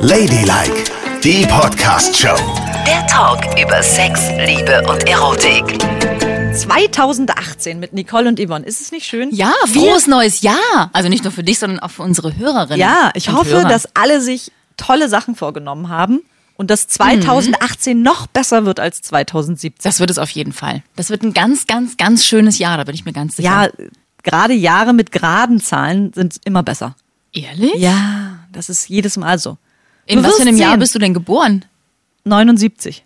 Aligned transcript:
Ladylike, 0.00 0.84
die 1.22 1.46
Podcast-Show. 1.46 2.34
Der 2.84 3.06
Talk 3.06 3.44
über 3.56 3.80
Sex, 3.84 4.30
Liebe 4.36 4.82
und 4.90 5.08
Erotik. 5.08 5.78
2018 6.52 7.78
mit 7.78 7.92
Nicole 7.92 8.28
und 8.28 8.40
Yvonne. 8.40 8.66
Ist 8.66 8.80
es 8.80 8.90
nicht 8.90 9.06
schön? 9.06 9.32
Ja, 9.32 9.52
frohes 9.72 10.08
neues 10.08 10.40
Jahr. 10.40 10.90
Also 10.92 11.08
nicht 11.08 11.22
nur 11.22 11.32
für 11.32 11.44
dich, 11.44 11.60
sondern 11.60 11.78
auch 11.78 11.90
für 11.92 12.02
unsere 12.02 12.36
Hörerinnen. 12.36 12.80
Ja, 12.80 13.12
ich 13.14 13.28
und 13.28 13.36
hoffe, 13.36 13.50
Hörer. 13.50 13.68
dass 13.68 13.94
alle 13.94 14.20
sich 14.20 14.50
tolle 14.76 15.08
Sachen 15.08 15.36
vorgenommen 15.36 15.88
haben 15.88 16.22
und 16.56 16.68
dass 16.72 16.88
2018 16.88 18.02
noch 18.02 18.26
besser 18.26 18.66
wird 18.66 18.80
als 18.80 19.02
2017. 19.02 19.84
Das 19.84 20.00
wird 20.00 20.10
es 20.10 20.18
auf 20.18 20.30
jeden 20.30 20.52
Fall. 20.52 20.82
Das 20.96 21.10
wird 21.10 21.22
ein 21.22 21.32
ganz, 21.32 21.68
ganz, 21.68 21.96
ganz 21.96 22.26
schönes 22.26 22.58
Jahr, 22.58 22.76
da 22.76 22.82
bin 22.82 22.96
ich 22.96 23.04
mir 23.04 23.12
ganz 23.12 23.36
sicher. 23.36 23.48
Ja, 23.48 23.86
gerade 24.24 24.54
Jahre 24.54 24.94
mit 24.94 25.12
geraden 25.12 25.60
Zahlen 25.60 26.12
sind 26.12 26.40
immer 26.44 26.64
besser. 26.64 26.96
Ehrlich? 27.32 27.74
Ja, 27.76 28.37
das 28.52 28.68
ist 28.68 28.88
jedes 28.88 29.16
Mal 29.16 29.38
so. 29.38 29.58
In 30.06 30.22
was 30.22 30.36
für 30.36 30.42
einem 30.42 30.56
Jahr 30.56 30.76
bist 30.76 30.94
du 30.94 30.98
denn 30.98 31.14
geboren? 31.14 31.64
79. 32.24 33.04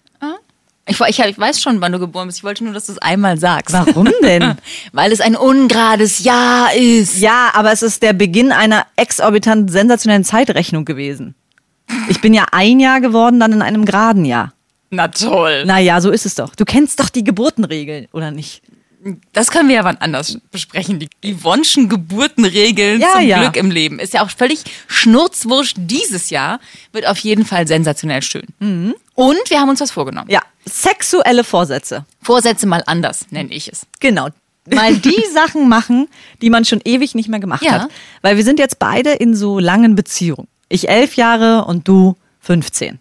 Ich, 0.84 1.00
ich, 1.00 1.18
ich 1.20 1.38
weiß 1.38 1.60
schon, 1.62 1.80
wann 1.80 1.92
du 1.92 2.00
geboren 2.00 2.26
bist. 2.26 2.38
Ich 2.38 2.44
wollte 2.44 2.64
nur, 2.64 2.72
dass 2.72 2.86
du 2.86 2.92
es 2.92 2.98
einmal 2.98 3.38
sagst. 3.38 3.72
Warum 3.72 4.08
denn? 4.22 4.56
Weil 4.92 5.12
es 5.12 5.20
ein 5.20 5.36
ungerades 5.36 6.24
Jahr 6.24 6.74
ist. 6.74 7.20
ja, 7.20 7.50
aber 7.54 7.72
es 7.72 7.82
ist 7.82 8.02
der 8.02 8.12
Beginn 8.12 8.50
einer 8.50 8.84
exorbitant 8.96 9.70
sensationellen 9.70 10.24
Zeitrechnung 10.24 10.84
gewesen. 10.84 11.36
Ich 12.08 12.20
bin 12.20 12.34
ja 12.34 12.46
ein 12.50 12.80
Jahr 12.80 13.00
geworden, 13.00 13.38
dann 13.38 13.52
in 13.52 13.62
einem 13.62 13.84
geraden 13.84 14.24
Jahr. 14.24 14.54
Na 14.90 15.08
toll. 15.08 15.64
Naja, 15.66 16.00
so 16.00 16.10
ist 16.10 16.26
es 16.26 16.34
doch. 16.34 16.54
Du 16.54 16.64
kennst 16.64 16.98
doch 16.98 17.10
die 17.10 17.24
Geburtenregel, 17.24 18.08
oder 18.12 18.30
nicht? 18.30 18.62
Das 19.32 19.50
können 19.50 19.68
wir 19.68 19.76
ja 19.76 19.84
wann 19.84 19.96
anders 19.98 20.38
besprechen. 20.50 21.00
Die 21.00 21.08
Yvonne'schen 21.34 21.88
Geburtenregeln 21.88 23.00
Ja, 23.00 23.12
zum 23.14 23.22
ja. 23.22 23.40
Glück 23.42 23.56
im 23.56 23.70
Leben. 23.70 23.98
Ist 23.98 24.14
ja 24.14 24.22
auch 24.24 24.30
völlig 24.30 24.62
schnurzwurscht. 24.86 25.76
Dieses 25.78 26.30
Jahr 26.30 26.60
wird 26.92 27.06
auf 27.06 27.18
jeden 27.18 27.44
Fall 27.44 27.66
sensationell 27.66 28.22
schön. 28.22 28.46
Und 29.14 29.38
wir 29.50 29.60
haben 29.60 29.68
uns 29.68 29.80
was 29.80 29.90
vorgenommen. 29.90 30.30
Ja, 30.30 30.42
sexuelle 30.64 31.42
Vorsätze. 31.44 32.04
Vorsätze 32.22 32.66
mal 32.66 32.82
anders, 32.86 33.26
nenne 33.30 33.52
ich 33.52 33.68
es. 33.72 33.86
Genau. 34.00 34.28
Mal 34.70 34.96
die 34.96 35.24
Sachen 35.34 35.68
machen, 35.68 36.06
die 36.40 36.50
man 36.50 36.64
schon 36.64 36.80
ewig 36.84 37.16
nicht 37.16 37.28
mehr 37.28 37.40
gemacht 37.40 37.64
Ja. 37.64 37.72
hat. 37.72 37.90
Weil 38.20 38.36
wir 38.36 38.44
sind 38.44 38.60
jetzt 38.60 38.78
beide 38.78 39.10
in 39.10 39.34
so 39.34 39.58
langen 39.58 39.96
Beziehungen. 39.96 40.46
Ich 40.68 40.88
elf 40.88 41.16
Jahre 41.16 41.64
und 41.64 41.88
du 41.88 42.16
15. 42.40 42.98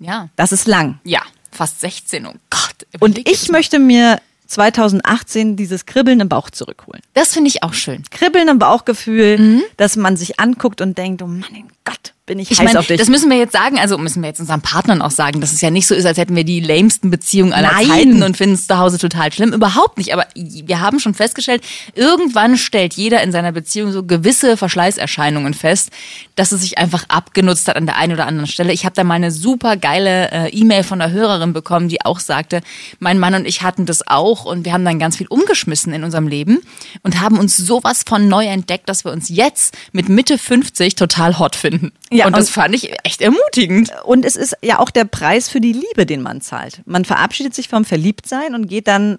Ja. 0.00 0.28
Das 0.36 0.50
ist 0.52 0.66
lang. 0.66 0.98
Ja, 1.04 1.22
fast 1.52 1.80
16. 1.80 2.26
Oh 2.26 2.32
Gott. 2.50 2.86
Und 3.00 3.28
ich 3.28 3.48
möchte 3.50 3.78
mir 3.78 4.20
2018 4.50 5.56
dieses 5.56 5.86
Kribbeln 5.86 6.20
im 6.20 6.28
Bauch 6.28 6.50
zurückholen. 6.50 7.02
Das 7.14 7.32
finde 7.32 7.48
ich 7.48 7.62
auch 7.62 7.72
schön. 7.72 8.02
Kribbeln 8.10 8.48
im 8.48 8.58
Bauchgefühl, 8.58 9.62
dass 9.76 9.96
man 9.96 10.16
sich 10.16 10.40
anguckt 10.40 10.80
und 10.80 10.98
denkt, 10.98 11.22
oh 11.22 11.26
mein 11.26 11.68
Gott, 11.84 12.14
bin 12.30 12.38
ich, 12.38 12.52
Ich 12.52 12.60
heiß 12.60 12.64
meine, 12.64 12.78
auf 12.78 12.86
dich. 12.86 12.96
das 12.96 13.08
müssen 13.08 13.28
wir 13.28 13.38
jetzt 13.38 13.52
sagen, 13.52 13.76
also 13.80 13.98
müssen 13.98 14.22
wir 14.22 14.28
jetzt 14.28 14.38
unseren 14.38 14.60
Partnern 14.60 15.02
auch 15.02 15.10
sagen, 15.10 15.40
dass 15.40 15.52
es 15.52 15.60
ja 15.62 15.70
nicht 15.70 15.88
so 15.88 15.96
ist, 15.96 16.06
als 16.06 16.16
hätten 16.16 16.36
wir 16.36 16.44
die 16.44 16.60
lamesten 16.60 17.10
Beziehungen 17.10 17.52
aller 17.52 17.72
Nein. 17.72 17.88
Zeiten 17.88 18.22
und 18.22 18.36
finden 18.36 18.54
es 18.54 18.68
zu 18.68 18.78
Hause 18.78 18.98
total 18.98 19.32
schlimm. 19.32 19.52
Überhaupt 19.52 19.98
nicht. 19.98 20.14
Aber 20.14 20.24
wir 20.36 20.80
haben 20.80 21.00
schon 21.00 21.12
festgestellt, 21.12 21.64
irgendwann 21.96 22.56
stellt 22.56 22.94
jeder 22.94 23.20
in 23.24 23.32
seiner 23.32 23.50
Beziehung 23.50 23.90
so 23.90 24.04
gewisse 24.04 24.56
Verschleißerscheinungen 24.56 25.54
fest, 25.54 25.90
dass 26.36 26.52
es 26.52 26.60
sich 26.60 26.78
einfach 26.78 27.02
abgenutzt 27.08 27.66
hat 27.66 27.74
an 27.74 27.86
der 27.86 27.96
einen 27.96 28.12
oder 28.12 28.28
anderen 28.28 28.46
Stelle. 28.46 28.72
Ich 28.72 28.84
habe 28.84 28.94
da 28.94 29.02
mal 29.02 29.14
eine 29.14 29.32
super 29.32 29.76
geile 29.76 30.30
äh, 30.30 30.48
E-Mail 30.50 30.84
von 30.84 31.00
einer 31.00 31.12
Hörerin 31.12 31.52
bekommen, 31.52 31.88
die 31.88 32.04
auch 32.04 32.20
sagte, 32.20 32.60
mein 33.00 33.18
Mann 33.18 33.34
und 33.34 33.44
ich 33.44 33.62
hatten 33.62 33.86
das 33.86 34.06
auch 34.06 34.44
und 34.44 34.64
wir 34.64 34.72
haben 34.72 34.84
dann 34.84 35.00
ganz 35.00 35.16
viel 35.16 35.26
umgeschmissen 35.26 35.92
in 35.92 36.04
unserem 36.04 36.28
Leben 36.28 36.60
und 37.02 37.20
haben 37.20 37.40
uns 37.40 37.56
sowas 37.56 38.04
von 38.06 38.28
neu 38.28 38.46
entdeckt, 38.46 38.88
dass 38.88 39.04
wir 39.04 39.10
uns 39.10 39.30
jetzt 39.30 39.76
mit 39.90 40.08
Mitte 40.08 40.38
50 40.38 40.94
total 40.94 41.40
hot 41.40 41.56
finden. 41.56 41.90
Ja, 42.12 42.19
und 42.26 42.36
das 42.36 42.46
und- 42.48 42.52
fand 42.54 42.74
ich 42.74 42.90
echt 43.04 43.20
ermutigend. 43.22 43.90
Und 44.04 44.24
es 44.24 44.36
ist 44.36 44.56
ja 44.62 44.78
auch 44.78 44.90
der 44.90 45.04
Preis 45.04 45.48
für 45.48 45.60
die 45.60 45.72
Liebe, 45.72 46.06
den 46.06 46.22
man 46.22 46.40
zahlt. 46.40 46.82
Man 46.86 47.04
verabschiedet 47.04 47.54
sich 47.54 47.68
vom 47.68 47.84
Verliebtsein 47.84 48.54
und 48.54 48.66
geht 48.68 48.88
dann 48.88 49.18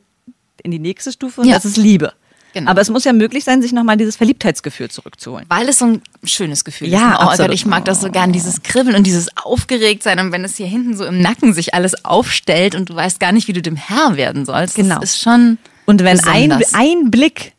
in 0.63 0.71
die 0.71 0.79
nächste 0.79 1.11
Stufe 1.11 1.41
und 1.41 1.47
Ja. 1.47 1.55
das 1.55 1.65
ist 1.65 1.77
Liebe. 1.77 2.13
Genau. 2.53 2.69
Aber 2.71 2.81
es 2.81 2.89
muss 2.89 3.05
ja 3.05 3.13
möglich 3.13 3.45
sein, 3.45 3.61
sich 3.61 3.71
nochmal 3.71 3.95
dieses 3.95 4.17
Verliebtheitsgefühl 4.17 4.91
zurückzuholen. 4.91 5.45
Weil 5.47 5.69
es 5.69 5.79
so 5.79 5.85
ein 5.85 6.01
schönes 6.25 6.65
Gefühl 6.65 6.89
Ja, 6.89 7.13
ist. 7.13 7.19
ne? 7.19 7.27
Oh. 7.33 7.37
Gott, 7.47 7.53
ich 7.53 7.65
mag 7.65 7.85
das 7.85 8.01
so 8.01 8.11
gern, 8.11 8.33
dieses 8.33 8.61
Kribbeln 8.61 8.97
und 8.97 9.07
dieses 9.07 9.29
Aufgeregtsein. 9.37 10.19
Und 10.19 10.33
wenn 10.33 10.43
es 10.43 10.57
hier 10.57 10.67
hinten 10.67 10.97
so 10.97 11.05
im 11.05 11.21
Nacken 11.21 11.53
sich 11.53 11.73
alles 11.73 12.03
aufstellt 12.03 12.75
und 12.75 12.89
du 12.89 12.95
weißt 12.95 13.21
gar 13.21 13.31
nicht, 13.31 13.47
wie 13.47 13.53
du 13.53 13.61
dem 13.61 13.77
Herr 13.77 14.17
werden 14.17 14.45
sollst. 14.45 14.75
Genau. 14.75 14.99
Das 14.99 15.11
ist 15.15 15.21
schon 15.21 15.59
Und 15.85 16.03
wenn 16.03 16.19
ein, 16.25 16.51
ein 16.73 17.09
Blick 17.09 17.53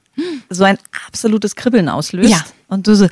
so 0.51 0.65
ein 0.65 0.77
absolutes 1.09 1.57
Kribbeln 1.57 1.89
auslöst 1.89 2.29
Ja. 2.31 2.45
und 2.69 2.87
du 2.87 2.95
so 2.95 3.09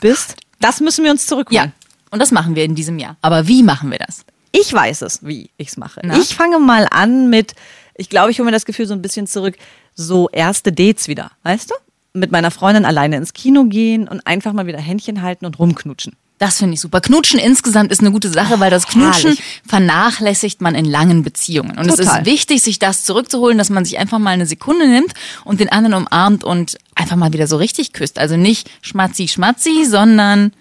bist, 0.00 0.34
das 0.60 0.80
müssen 0.80 1.04
wir 1.04 1.10
uns 1.10 1.26
zurückholen. 1.26 1.64
Ja, 1.66 1.72
und 2.10 2.20
das 2.20 2.30
machen 2.30 2.54
wir 2.54 2.64
in 2.64 2.74
diesem 2.74 2.98
Jahr. 2.98 3.16
Aber 3.22 3.48
wie 3.48 3.62
machen 3.62 3.90
wir 3.90 3.98
das? 3.98 4.24
Ich 4.52 4.72
weiß 4.72 5.02
es, 5.02 5.24
wie 5.24 5.50
ich 5.56 5.68
es 5.68 5.76
mache. 5.76 6.00
Na? 6.02 6.16
Ich 6.16 6.34
fange 6.34 6.58
mal 6.58 6.86
an 6.90 7.30
mit, 7.30 7.54
ich 7.96 8.08
glaube, 8.08 8.30
ich 8.30 8.38
hole 8.38 8.46
mir 8.46 8.52
das 8.52 8.64
Gefühl 8.64 8.86
so 8.86 8.94
ein 8.94 9.02
bisschen 9.02 9.26
zurück, 9.26 9.56
so 9.94 10.28
erste 10.30 10.72
Dates 10.72 11.08
wieder, 11.08 11.30
weißt 11.44 11.70
du? 11.70 11.74
Mit 12.12 12.32
meiner 12.32 12.50
Freundin 12.50 12.84
alleine 12.84 13.16
ins 13.16 13.32
Kino 13.32 13.64
gehen 13.64 14.08
und 14.08 14.26
einfach 14.26 14.52
mal 14.52 14.66
wieder 14.66 14.80
Händchen 14.80 15.22
halten 15.22 15.46
und 15.46 15.58
rumknutschen. 15.58 16.16
Das 16.40 16.56
finde 16.56 16.72
ich 16.72 16.80
super. 16.80 17.02
Knutschen 17.02 17.38
insgesamt 17.38 17.92
ist 17.92 18.00
eine 18.00 18.12
gute 18.12 18.30
Sache, 18.30 18.58
weil 18.60 18.70
das 18.70 18.86
Knutschen 18.86 19.32
herrlich. 19.32 19.62
vernachlässigt 19.68 20.62
man 20.62 20.74
in 20.74 20.86
langen 20.86 21.22
Beziehungen. 21.22 21.78
Und 21.78 21.86
es 21.86 21.96
Total. 21.96 22.20
ist 22.22 22.26
wichtig, 22.26 22.62
sich 22.62 22.78
das 22.78 23.04
zurückzuholen, 23.04 23.58
dass 23.58 23.68
man 23.68 23.84
sich 23.84 23.98
einfach 23.98 24.18
mal 24.18 24.30
eine 24.30 24.46
Sekunde 24.46 24.88
nimmt 24.88 25.12
und 25.44 25.60
den 25.60 25.70
anderen 25.70 26.06
umarmt 26.06 26.42
und 26.42 26.78
einfach 27.00 27.16
mal 27.16 27.32
wieder 27.32 27.46
so 27.46 27.56
richtig 27.56 27.92
küsst. 27.92 28.18
Also 28.18 28.36
nicht 28.36 28.70
schmatzi, 28.82 29.28
schmatzi, 29.28 29.84
sondern 29.84 30.52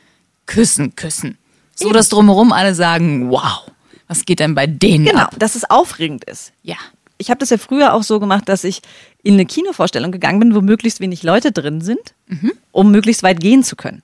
küssen, 0.45 0.95
küssen. 0.95 1.37
So, 1.75 1.91
dass 1.91 2.09
drumherum 2.09 2.51
alle 2.51 2.75
sagen, 2.75 3.29
wow, 3.29 3.69
was 4.07 4.25
geht 4.25 4.39
denn 4.39 4.55
bei 4.55 4.67
denen 4.67 5.05
Genau, 5.05 5.21
ab? 5.21 5.35
dass 5.37 5.55
es 5.55 5.69
aufregend 5.69 6.23
ist. 6.25 6.51
Ja. 6.63 6.75
Ich 7.17 7.29
habe 7.29 7.39
das 7.39 7.49
ja 7.49 7.57
früher 7.57 7.93
auch 7.93 8.03
so 8.03 8.19
gemacht, 8.19 8.47
dass 8.47 8.63
ich 8.63 8.81
in 9.23 9.33
eine 9.35 9.45
Kinovorstellung 9.45 10.11
gegangen 10.11 10.39
bin, 10.39 10.55
wo 10.55 10.61
möglichst 10.61 10.99
wenig 11.01 11.21
Leute 11.23 11.51
drin 11.51 11.81
sind, 11.81 12.13
Mhm. 12.27 12.53
um 12.71 12.91
möglichst 12.91 13.23
weit 13.23 13.39
gehen 13.41 13.63
zu 13.63 13.75
können. 13.75 14.01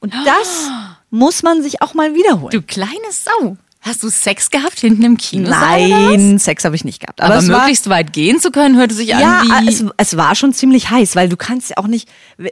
Und 0.00 0.14
das 0.24 0.68
muss 1.10 1.42
man 1.42 1.62
sich 1.62 1.80
auch 1.82 1.94
mal 1.94 2.14
wiederholen. 2.14 2.50
Du 2.52 2.62
kleine 2.62 3.10
Sau. 3.10 3.56
Hast 3.88 4.02
du 4.02 4.10
Sex 4.10 4.50
gehabt 4.50 4.78
hinten 4.80 5.02
im 5.02 5.16
Kino? 5.16 5.48
Nein, 5.48 6.38
Sex 6.38 6.66
habe 6.66 6.76
ich 6.76 6.84
nicht 6.84 7.00
gehabt. 7.00 7.22
Aber, 7.22 7.32
Aber, 7.32 7.42
es 7.42 7.48
war, 7.48 7.60
möglichst 7.60 7.88
weit 7.88 8.12
gehen 8.12 8.38
zu 8.38 8.50
können, 8.50 8.76
hörte 8.76 8.94
sich 8.94 9.08
ja, 9.08 9.40
an 9.40 9.66
wie... 9.66 9.68
es, 9.68 9.82
es 9.96 10.16
war 10.18 10.34
schon 10.34 10.52
ziemlich 10.52 10.90
heiß, 10.90 11.16
weil 11.16 11.30
du 11.30 11.38
kannst 11.38 11.70
ja 11.70 11.78
auch 11.78 11.86
nicht, 11.86 12.06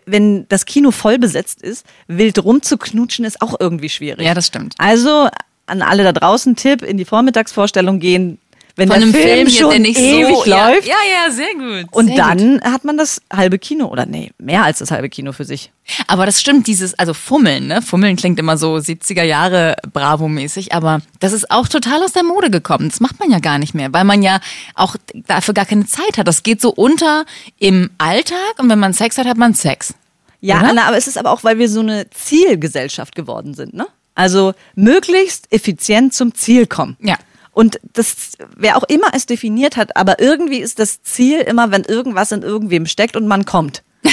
wenn 0.06 0.48
das 0.48 0.64
Kino 0.64 0.92
voll 0.92 1.19
besetzt 1.19 1.60
ist, 1.60 1.84
wild 2.08 2.42
rumzuknutschen 2.42 3.26
ist 3.26 3.42
auch 3.42 3.54
irgendwie 3.60 3.91
schwierig. 3.91 4.25
Ja, 4.25 4.32
das 4.32 4.46
stimmt. 4.46 4.75
Also 4.78 5.28
an 5.66 5.82
alle 5.82 6.04
da 6.04 6.12
draußen 6.12 6.56
Tipp, 6.56 6.82
in 6.82 6.96
die 6.96 7.04
Vormittagsvorstellung 7.04 8.00
gehen, 8.00 8.38
wenn 8.76 8.88
Von 8.88 9.00
der 9.00 9.09
einem 9.09 9.14
Film, 9.14 9.26
Film, 9.26 9.47
hier, 9.48 9.59
schon 9.59 9.70
der 9.70 9.78
nicht 9.81 9.98
ewig 9.98 10.37
so 10.44 10.50
läuft. 10.50 10.87
Ja, 10.87 10.94
ja, 11.10 11.31
sehr 11.31 11.54
gut. 11.54 11.87
Und 11.92 12.09
sehr 12.09 12.16
dann 12.16 12.60
hat 12.62 12.84
man 12.84 12.98
das 12.98 13.22
halbe 13.32 13.59
Kino 13.59 13.87
oder 13.87 14.04
nee, 14.04 14.32
mehr 14.38 14.64
als 14.64 14.81
das 14.81 14.91
halbe 14.91 15.09
Kino 15.09 15.32
für 15.32 15.47
sich. 15.47 15.72
Gut. 15.87 16.06
Aber 16.09 16.26
das 16.26 16.41
stimmt, 16.41 16.66
dieses, 16.66 16.98
also 16.98 17.14
Fummeln, 17.14 17.69
ne? 17.69 17.81
Fummeln 17.81 18.16
klingt 18.16 18.38
immer 18.38 18.59
so 18.59 18.75
70er 18.75 19.22
Jahre 19.22 19.76
Bravo-mäßig, 19.92 20.75
aber 20.75 21.00
das 21.20 21.32
ist 21.32 21.50
auch 21.50 21.69
total 21.69 22.03
aus 22.03 22.12
der 22.12 22.22
Mode 22.22 22.50
gekommen. 22.50 22.91
Das 22.91 23.00
macht 23.00 23.19
man 23.19 23.31
ja 23.31 23.38
gar 23.38 23.59
nicht 23.59 23.75
mehr, 23.75 23.92
weil 23.94 24.04
man 24.04 24.22
ja 24.22 24.41
auch 24.75 24.97
dafür 25.14 25.54
gar 25.54 25.64
keine 25.64 25.87
Zeit 25.87 26.19
hat. 26.19 26.28
Das 26.28 26.43
geht 26.43 26.60
so 26.60 26.70
unter 26.70 27.25
im 27.58 27.88
Alltag 27.97 28.58
und 28.58 28.69
wenn 28.69 28.78
man 28.78 28.93
Sex 28.93 29.16
hat, 29.16 29.26
hat 29.26 29.38
man 29.38 29.54
Sex. 29.54 29.94
Ja, 30.41 30.60
Oder? 30.60 30.70
Anna, 30.70 30.84
aber 30.87 30.98
es 30.98 31.06
ist 31.06 31.16
aber 31.16 31.31
auch, 31.31 31.44
weil 31.44 31.58
wir 31.58 31.70
so 31.70 31.81
eine 31.81 32.10
Zielgesellschaft 32.10 33.14
geworden 33.14 33.54
sind, 33.54 33.72
ne? 33.72 33.87
Also 34.14 34.54
möglichst 34.75 35.50
effizient 35.53 36.14
zum 36.14 36.34
Ziel 36.34 36.66
kommen. 36.66 36.97
Ja. 37.00 37.16
Und 37.56 37.81
das, 37.94 38.33
wer 38.55 38.77
auch 38.77 38.83
immer 38.83 39.06
es 39.15 39.25
definiert 39.25 39.78
hat, 39.78 39.97
aber 39.97 40.21
irgendwie 40.21 40.59
ist 40.59 40.78
das 40.78 41.03
Ziel 41.03 41.41
immer, 41.41 41.71
wenn 41.71 41.84
irgendwas 41.84 42.31
in 42.31 42.43
irgendwem 42.43 42.84
steckt 42.84 43.17
und 43.17 43.27
man 43.27 43.47
kommt. 43.47 43.83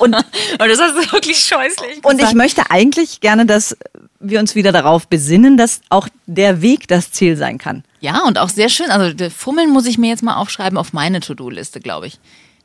Und, 0.00 0.14
Und 0.14 0.24
das 0.58 0.78
ist 0.78 1.12
wirklich 1.12 1.38
scheußlich. 1.38 2.02
und 2.04 2.20
ich 2.22 2.32
möchte 2.34 2.70
eigentlich 2.70 3.20
gerne, 3.20 3.44
dass 3.46 3.76
wir 4.20 4.38
uns 4.40 4.54
wieder 4.54 4.70
darauf 4.72 5.08
besinnen, 5.08 5.56
dass 5.56 5.80
auch 5.90 6.08
der 6.26 6.60
Weg 6.62 6.88
das 6.88 7.10
Ziel 7.12 7.36
sein 7.38 7.56
kann. 7.58 7.84
Ja, 8.00 8.22
und 8.26 8.38
auch 8.38 8.48
sehr 8.50 8.68
schön. 8.68 8.90
Also 8.90 9.14
Fummeln 9.30 9.70
muss 9.70 9.86
ich 9.86 9.96
mir 9.98 10.08
jetzt 10.08 10.22
mal 10.22 10.36
aufschreiben 10.36 10.78
auf 10.78 10.92
meine 10.92 11.20
To-Do-Liste, 11.20 11.80
glaube 11.80 12.06
ich. 12.06 12.18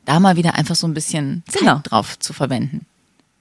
Da 0.04 0.20
mal 0.20 0.36
wieder 0.36 0.54
einfach 0.54 0.74
so 0.76 0.86
ein 0.86 0.94
bisschen 0.94 1.42
Zeit 1.48 1.60
Genau. 1.60 1.80
drauf 1.82 2.18
zu 2.18 2.32
verwenden. 2.34 2.86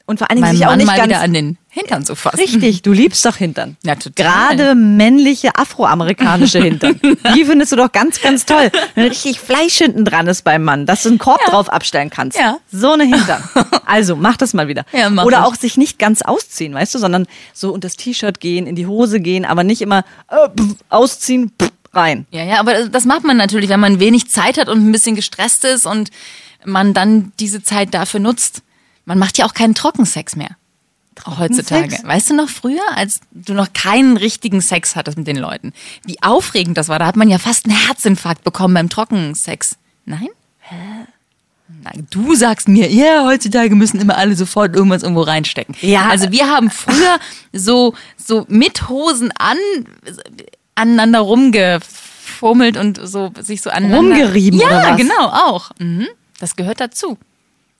Und 0.05 0.17
vor 0.19 0.29
allen 0.29 0.37
Dingen 0.37 0.47
Meinem 0.47 0.57
sich 0.57 0.65
auch 0.65 0.69
Mann 0.71 0.77
nicht 0.79 0.87
mal 0.87 0.97
ganz 0.97 1.09
wieder 1.09 1.21
an 1.21 1.33
den 1.33 1.57
Hintern 1.75 2.05
zu 2.05 2.13
fassen. 2.13 2.37
Richtig, 2.37 2.83
du 2.83 2.91
liebst 2.91 3.25
doch 3.25 3.35
Hintern. 3.37 3.77
Ja, 3.83 3.95
total. 3.95 4.55
Gerade 4.55 4.75
männliche 4.75 5.55
afroamerikanische 5.55 6.59
Hintern. 6.61 6.99
Die 7.35 7.45
findest 7.45 7.71
du 7.71 7.75
doch 7.75 7.91
ganz, 7.91 8.21
ganz 8.21 8.45
toll. 8.45 8.69
Wenn 8.93 9.07
richtig 9.07 9.39
Fleisch 9.39 9.79
hinten 9.79 10.05
dran 10.05 10.27
ist 10.27 10.43
beim 10.43 10.63
Mann, 10.63 10.85
dass 10.85 11.01
du 11.03 11.09
einen 11.09 11.17
Korb 11.17 11.43
drauf 11.45 11.69
abstellen 11.69 12.11
kannst. 12.11 12.37
Ja. 12.37 12.57
So 12.71 12.91
eine 12.91 13.05
Hintern. 13.05 13.43
Also 13.85 14.15
mach 14.15 14.37
das 14.37 14.53
mal 14.53 14.67
wieder. 14.67 14.85
Ja, 14.91 15.09
mach 15.09 15.25
Oder 15.25 15.39
ich. 15.39 15.43
auch 15.43 15.55
sich 15.55 15.77
nicht 15.77 15.99
ganz 15.99 16.21
ausziehen, 16.21 16.73
weißt 16.73 16.95
du, 16.95 16.99
sondern 16.99 17.27
so 17.53 17.71
unter 17.71 17.87
das 17.87 17.95
T-Shirt 17.97 18.39
gehen, 18.39 18.65
in 18.65 18.75
die 18.75 18.87
Hose 18.87 19.19
gehen, 19.19 19.45
aber 19.45 19.63
nicht 19.63 19.81
immer 19.81 20.05
äh, 20.29 20.49
pff, 20.57 20.75
ausziehen, 20.89 21.51
pff, 21.59 21.71
rein. 21.93 22.25
Ja, 22.31 22.43
ja, 22.43 22.59
aber 22.59 22.87
das 22.87 23.05
macht 23.05 23.23
man 23.23 23.37
natürlich, 23.37 23.69
wenn 23.69 23.79
man 23.79 23.99
wenig 23.99 24.29
Zeit 24.29 24.57
hat 24.57 24.69
und 24.69 24.87
ein 24.87 24.91
bisschen 24.91 25.15
gestresst 25.15 25.65
ist 25.65 25.85
und 25.85 26.09
man 26.65 26.93
dann 26.93 27.33
diese 27.39 27.61
Zeit 27.61 27.93
dafür 27.93 28.19
nutzt. 28.19 28.63
Man 29.05 29.19
macht 29.19 29.37
ja 29.37 29.45
auch 29.45 29.53
keinen 29.53 29.75
Trockensex 29.75 30.35
mehr. 30.35 30.55
Heutzutage. 31.25 31.91
Sex? 31.91 32.03
Weißt 32.03 32.29
du 32.29 32.35
noch 32.35 32.49
früher, 32.49 32.81
als 32.95 33.21
du 33.31 33.53
noch 33.53 33.73
keinen 33.73 34.17
richtigen 34.17 34.61
Sex 34.61 34.95
hattest 34.95 35.17
mit 35.17 35.27
den 35.27 35.37
Leuten? 35.37 35.73
Wie 36.05 36.21
aufregend 36.21 36.77
das 36.77 36.87
war. 36.89 36.99
Da 36.99 37.05
hat 37.05 37.15
man 37.15 37.29
ja 37.29 37.37
fast 37.39 37.65
einen 37.65 37.75
Herzinfarkt 37.75 38.43
bekommen 38.43 38.73
beim 38.73 38.89
Trockensex. 38.89 39.77
Nein? 40.05 40.29
Nein, 41.83 42.07
du 42.11 42.35
sagst 42.35 42.67
mir, 42.67 42.89
ja, 42.91 43.25
heutzutage 43.25 43.75
müssen 43.75 43.99
immer 43.99 44.17
alle 44.17 44.35
sofort 44.35 44.75
irgendwas 44.75 45.03
irgendwo 45.03 45.21
reinstecken. 45.21 45.75
Ja. 45.81 46.07
Also 46.09 46.31
wir 46.31 46.47
haben 46.47 46.69
früher 46.69 47.17
so, 47.51 47.93
so 48.17 48.45
mit 48.47 48.87
Hosen 48.89 49.31
an, 49.37 49.57
aneinander 50.75 51.19
rumgefummelt 51.19 52.77
und 52.77 52.99
so 53.03 53.31
sich 53.39 53.61
so 53.61 53.69
aneinander. 53.69 53.97
Rumgerieben, 54.17 54.59
Ja, 54.59 54.67
oder 54.67 54.91
was? 54.91 54.97
genau, 54.97 55.27
auch. 55.27 55.71
Mhm. 55.79 56.07
Das 56.39 56.55
gehört 56.55 56.79
dazu. 56.79 57.17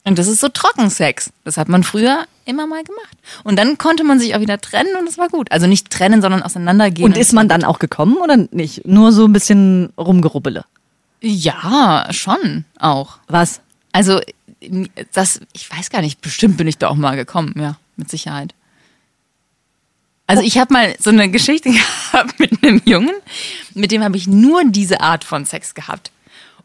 Und 0.05 0.19
das 0.19 0.27
ist 0.27 0.41
so 0.41 0.50
Trockensex. 0.50 1.31
Das 1.45 1.57
hat 1.57 1.69
man 1.69 1.83
früher 1.83 2.25
immer 2.45 2.67
mal 2.67 2.83
gemacht. 2.83 3.17
Und 3.44 3.57
dann 3.57 3.77
konnte 3.77 4.03
man 4.03 4.19
sich 4.19 4.35
auch 4.35 4.41
wieder 4.41 4.59
trennen 4.59 4.95
und 5.00 5.07
es 5.07 5.17
war 5.17 5.29
gut. 5.29 5.51
Also 5.51 5.65
nicht 5.65 5.89
trennen, 5.89 6.21
sondern 6.21 6.44
auseinandergehen. 6.44 7.05
Und 7.05 7.17
ist 7.17 7.31
man 7.31 7.47
dann 7.47 7.63
auch 7.63 7.79
gekommen 7.79 8.17
oder 8.17 8.38
nicht? 8.51 8.85
Nur 8.85 9.13
so 9.13 9.25
ein 9.25 9.33
bisschen 9.33 9.94
rumgerubbele. 9.97 10.65
Ja, 11.21 12.07
schon 12.11 12.65
auch. 12.79 13.19
Was? 13.27 13.61
Also, 13.94 14.19
das, 15.13 15.39
ich 15.53 15.71
weiß 15.71 15.89
gar 15.89 16.01
nicht, 16.01 16.19
bestimmt 16.19 16.57
bin 16.57 16.67
ich 16.67 16.77
da 16.77 16.89
auch 16.89 16.95
mal 16.95 17.15
gekommen, 17.15 17.53
ja, 17.57 17.77
mit 17.95 18.09
Sicherheit. 18.09 18.53
Also 20.27 20.41
ich 20.41 20.57
habe 20.57 20.73
mal 20.73 20.95
so 21.00 21.09
eine 21.09 21.29
Geschichte 21.29 21.69
gehabt 22.11 22.39
mit 22.39 22.63
einem 22.63 22.81
Jungen, 22.85 23.15
mit 23.73 23.91
dem 23.91 24.03
habe 24.03 24.17
ich 24.17 24.27
nur 24.27 24.63
diese 24.65 25.01
Art 25.01 25.23
von 25.23 25.45
Sex 25.45 25.75
gehabt. 25.75 26.11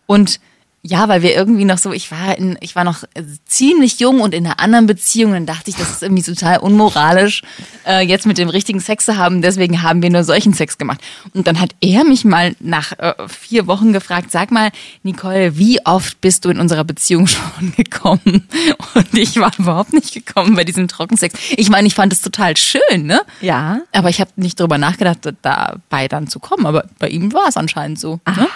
Und 0.06 0.40
ja, 0.88 1.06
weil 1.08 1.22
wir 1.22 1.34
irgendwie 1.34 1.66
noch 1.66 1.76
so, 1.76 1.92
ich 1.92 2.10
war 2.10 2.38
in, 2.38 2.56
ich 2.60 2.74
war 2.74 2.84
noch 2.84 3.04
ziemlich 3.44 4.00
jung 4.00 4.20
und 4.20 4.34
in 4.34 4.46
einer 4.46 4.58
anderen 4.58 4.86
Beziehung, 4.86 5.32
dann 5.32 5.44
dachte 5.44 5.68
ich, 5.68 5.76
das 5.76 5.90
ist 5.90 6.02
irgendwie 6.02 6.22
total 6.22 6.58
unmoralisch, 6.58 7.42
äh, 7.86 8.00
jetzt 8.00 8.26
mit 8.26 8.38
dem 8.38 8.48
richtigen 8.48 8.80
Sex 8.80 9.04
zu 9.04 9.16
haben. 9.18 9.42
Deswegen 9.42 9.82
haben 9.82 10.02
wir 10.02 10.08
nur 10.08 10.24
solchen 10.24 10.54
Sex 10.54 10.78
gemacht. 10.78 11.00
Und 11.34 11.46
dann 11.46 11.60
hat 11.60 11.74
er 11.82 12.04
mich 12.04 12.24
mal 12.24 12.56
nach 12.60 12.92
äh, 12.98 13.14
vier 13.28 13.66
Wochen 13.66 13.92
gefragt, 13.92 14.30
sag 14.30 14.50
mal, 14.50 14.70
Nicole, 15.02 15.58
wie 15.58 15.84
oft 15.84 16.20
bist 16.22 16.46
du 16.46 16.48
in 16.48 16.58
unserer 16.58 16.84
Beziehung 16.84 17.26
schon 17.26 17.74
gekommen? 17.76 18.48
Und 18.94 19.18
ich 19.18 19.38
war 19.38 19.52
überhaupt 19.58 19.92
nicht 19.92 20.14
gekommen 20.14 20.54
bei 20.54 20.64
diesem 20.64 20.88
Trockensex. 20.88 21.38
Ich 21.50 21.68
meine, 21.68 21.86
ich 21.86 21.94
fand 21.94 22.14
es 22.14 22.22
total 22.22 22.56
schön, 22.56 23.04
ne? 23.04 23.20
Ja. 23.42 23.82
Aber 23.92 24.08
ich 24.08 24.22
habe 24.22 24.30
nicht 24.36 24.58
drüber 24.58 24.78
nachgedacht, 24.78 25.18
dabei 25.42 26.08
dann 26.08 26.28
zu 26.28 26.40
kommen. 26.40 26.64
Aber 26.64 26.84
bei 26.98 27.08
ihm 27.08 27.34
war 27.34 27.48
es 27.48 27.58
anscheinend 27.58 28.00
so. 28.00 28.20
Ne? 28.26 28.48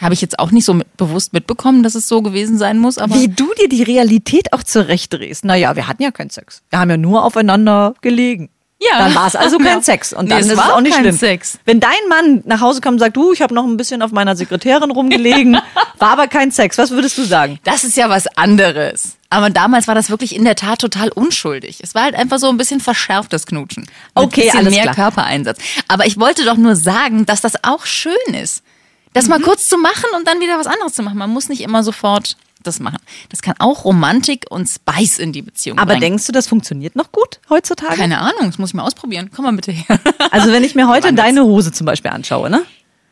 Habe 0.00 0.14
ich 0.14 0.20
jetzt 0.20 0.38
auch 0.38 0.50
nicht 0.50 0.64
so 0.64 0.74
mit, 0.74 0.96
bewusst 0.96 1.32
mitbekommen, 1.32 1.82
dass 1.82 1.94
es 1.94 2.08
so 2.08 2.22
gewesen 2.22 2.56
sein 2.58 2.78
muss. 2.78 2.96
Aber 2.98 3.14
Wie 3.14 3.28
du 3.28 3.52
dir 3.60 3.68
die 3.68 3.82
Realität 3.82 4.52
auch 4.52 4.62
zurechtdrehst. 4.62 5.44
Naja, 5.44 5.76
wir 5.76 5.88
hatten 5.88 6.02
ja 6.02 6.10
keinen 6.10 6.30
Sex. 6.30 6.62
Wir 6.70 6.78
haben 6.78 6.90
ja 6.90 6.96
nur 6.96 7.24
aufeinander 7.24 7.94
gelegen. 8.00 8.48
Ja. 8.82 8.96
Dann 8.98 9.14
war 9.14 9.26
es 9.26 9.36
also 9.36 9.58
kein 9.58 9.66
Ja. 9.78 9.82
Sex. 9.82 10.14
Und 10.14 10.24
Nee, 10.24 10.30
dann 10.30 10.38
es 10.40 10.46
ist 10.46 10.52
es 10.54 10.58
auch 10.58 10.80
nicht 10.80 10.94
kein 10.94 11.02
schlimm. 11.04 11.16
Sex. 11.18 11.58
Wenn 11.66 11.80
dein 11.80 11.90
Mann 12.08 12.42
nach 12.46 12.62
Hause 12.62 12.80
kommt 12.80 12.94
und 12.94 12.98
sagt, 13.00 13.14
du, 13.14 13.32
ich 13.32 13.42
habe 13.42 13.52
noch 13.54 13.64
ein 13.64 13.76
bisschen 13.76 14.00
auf 14.00 14.10
meiner 14.10 14.36
Sekretärin 14.36 14.90
rumgelegen, 14.90 15.58
war 15.98 16.12
aber 16.12 16.28
kein 16.28 16.50
Sex, 16.50 16.78
was 16.78 16.90
würdest 16.90 17.18
du 17.18 17.24
sagen? 17.24 17.58
das 17.64 17.84
ist 17.84 17.96
ja 17.98 18.08
was 18.08 18.26
anderes. 18.38 19.16
Aber 19.28 19.50
damals 19.50 19.86
war 19.86 19.94
das 19.94 20.08
wirklich 20.10 20.34
in 20.34 20.44
der 20.44 20.56
Tat 20.56 20.80
total 20.80 21.10
unschuldig. 21.10 21.80
Es 21.82 21.94
war 21.94 22.04
halt 22.04 22.14
einfach 22.14 22.38
so 22.38 22.48
ein 22.48 22.56
bisschen 22.56 22.80
verschärftes 22.80 23.46
Knutschen. 23.46 23.86
Okay, 24.14 24.42
bisschen 24.44 24.58
alles 24.60 24.74
mehr 24.74 24.82
klar. 24.84 24.94
Körpereinsatz. 24.94 25.58
Aber 25.86 26.06
ich 26.06 26.18
wollte 26.18 26.44
doch 26.44 26.56
nur 26.56 26.74
sagen, 26.74 27.26
dass 27.26 27.40
das 27.42 27.62
auch 27.62 27.84
schön 27.86 28.14
ist. 28.42 28.62
Das 29.12 29.24
Mhm. 29.24 29.30
mal 29.30 29.40
kurz 29.40 29.68
zu 29.68 29.76
machen 29.78 30.06
und 30.16 30.26
dann 30.26 30.40
wieder 30.40 30.58
was 30.58 30.66
anderes 30.66 30.92
zu 30.94 31.02
machen. 31.02 31.18
Man 31.18 31.30
muss 31.30 31.48
nicht 31.48 31.60
immer 31.62 31.82
sofort 31.82 32.36
das 32.62 32.78
machen. 32.78 32.98
Das 33.30 33.40
kann 33.40 33.54
auch 33.58 33.84
Romantik 33.86 34.44
und 34.50 34.68
Spice 34.68 35.18
in 35.18 35.32
die 35.32 35.40
Beziehung 35.42 35.78
Aber 35.78 35.86
bringen. 35.92 36.00
denkst 36.02 36.26
du, 36.26 36.32
das 36.32 36.46
funktioniert 36.46 36.94
noch 36.94 37.10
gut 37.10 37.40
heutzutage? 37.48 37.96
Keine 37.96 38.18
Ahnung, 38.20 38.42
das 38.46 38.58
muss 38.58 38.70
ich 38.70 38.74
mal 38.74 38.82
ausprobieren. 38.84 39.30
Komm 39.34 39.46
mal 39.46 39.52
bitte 39.52 39.72
her. 39.72 39.98
Also 40.30 40.52
wenn 40.52 40.62
ich 40.62 40.74
mir 40.74 40.86
heute 40.86 41.12
deine 41.14 41.42
Hose 41.44 41.72
zum 41.72 41.86
Beispiel 41.86 42.10
anschaue, 42.10 42.50
ne? 42.50 42.62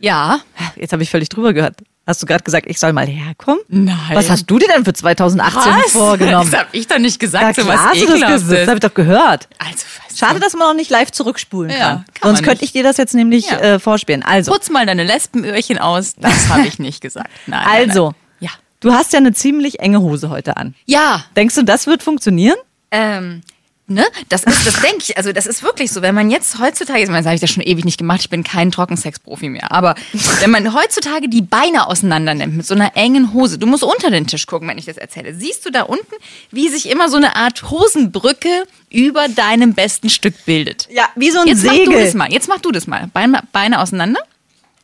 ja, 0.00 0.40
Jetzt 0.76 0.92
habe 0.92 1.02
ich 1.02 1.10
völlig 1.10 1.28
drüber 1.30 1.52
gehört. 1.54 1.76
Hast 2.08 2.22
du 2.22 2.26
gerade 2.26 2.42
gesagt, 2.42 2.64
ich 2.70 2.80
soll 2.80 2.94
mal 2.94 3.06
herkommen? 3.06 3.60
Nein. 3.68 3.94
Was 4.14 4.30
hast 4.30 4.46
du 4.46 4.58
dir 4.58 4.66
denn 4.66 4.82
für 4.82 4.94
2018 4.94 5.72
vorgenommen? 5.90 6.50
Das 6.50 6.58
habe 6.60 6.68
ich 6.72 6.86
doch 6.86 6.98
nicht 6.98 7.20
gesagt, 7.20 7.56
so 7.60 7.66
was 7.68 7.78
hast 7.78 8.00
du 8.00 8.06
das. 8.06 8.20
Das 8.20 8.22
Ekelhaftes. 8.22 8.66
habe 8.66 8.74
ich 8.76 8.80
doch 8.80 8.94
gehört. 8.94 9.48
Also, 9.58 9.84
was 10.08 10.18
Schade, 10.18 10.40
dass 10.40 10.54
man 10.54 10.68
noch 10.68 10.74
nicht 10.74 10.90
live 10.90 11.12
zurückspulen 11.12 11.70
Ja, 11.70 11.78
kann. 11.78 12.04
kann 12.14 12.28
Sonst 12.30 12.42
könnte 12.44 12.64
ich 12.64 12.72
dir 12.72 12.82
das 12.82 12.96
jetzt 12.96 13.14
nämlich 13.14 13.50
Ja. 13.50 13.58
äh, 13.58 13.78
vorspielen. 13.78 14.22
Also, 14.22 14.50
Putz 14.52 14.70
mal 14.70 14.86
deine 14.86 15.04
Lesbenöhrchen 15.04 15.76
aus. 15.78 16.14
Das 16.16 16.48
habe 16.48 16.66
ich 16.66 16.78
nicht 16.78 17.02
gesagt. 17.02 17.28
Nein, 17.46 17.60
nein, 17.62 17.88
also, 17.90 18.04
Nein. 18.06 18.14
Ja. 18.40 18.50
du 18.80 18.92
hast 18.94 19.12
ja 19.12 19.18
eine 19.18 19.34
ziemlich 19.34 19.80
enge 19.80 20.00
Hose 20.00 20.30
heute 20.30 20.56
an. 20.56 20.74
Ja. 20.86 21.24
Denkst 21.36 21.56
du, 21.56 21.62
das 21.62 21.86
wird 21.86 22.02
funktionieren? 22.02 22.56
Ähm, 22.90 23.42
ne? 23.90 24.06
Das 24.28 24.44
ist, 24.44 24.66
das 24.66 24.80
denke 24.80 24.98
ich, 25.00 25.16
also 25.16 25.32
das 25.32 25.46
ist 25.46 25.62
wirklich 25.62 25.90
so. 25.90 26.02
Wenn 26.02 26.14
man 26.14 26.30
jetzt 26.30 26.58
heutzutage, 26.58 27.00
ich 27.02 27.06
meine, 27.08 27.18
das 27.18 27.26
habe 27.26 27.34
ich 27.34 27.40
das 27.40 27.50
schon 27.50 27.62
ewig 27.62 27.84
nicht 27.84 27.98
gemacht, 27.98 28.20
ich 28.20 28.30
bin 28.30 28.44
kein 28.44 28.70
Trockensex-Profi 28.70 29.48
mehr, 29.48 29.72
aber 29.72 29.94
wenn 30.40 30.50
man 30.50 30.74
heutzutage 30.74 31.28
die 31.28 31.42
Beine 31.42 31.86
auseinander 31.86 32.34
nimmt 32.34 32.56
mit 32.56 32.66
so 32.66 32.74
einer 32.74 32.96
engen 32.96 33.32
Hose, 33.32 33.58
du 33.58 33.66
musst 33.66 33.82
unter 33.82 34.10
den 34.10 34.26
Tisch 34.26 34.46
gucken, 34.46 34.68
wenn 34.68 34.78
ich 34.78 34.84
das 34.86 34.96
erzähle. 34.96 35.34
Siehst 35.34 35.64
du 35.66 35.70
da 35.70 35.82
unten, 35.82 36.14
wie 36.50 36.68
sich 36.68 36.88
immer 36.88 37.08
so 37.08 37.16
eine 37.16 37.36
Art 37.36 37.70
Hosenbrücke 37.70 38.64
über 38.90 39.28
deinem 39.28 39.74
besten 39.74 40.10
Stück 40.10 40.44
bildet? 40.44 40.88
Ja, 40.90 41.08
wie 41.16 41.30
so 41.30 41.40
ein 41.40 41.46
Jetzt 41.48 41.64
mach 41.64 41.72
du 41.72 41.78
Segel. 41.84 42.04
das 42.04 42.14
mal. 42.14 42.32
Jetzt 42.32 42.48
mach 42.48 42.60
du 42.60 42.72
das 42.72 42.86
mal. 42.86 43.08
Beine, 43.12 43.42
Beine 43.52 43.80
auseinander. 43.80 44.20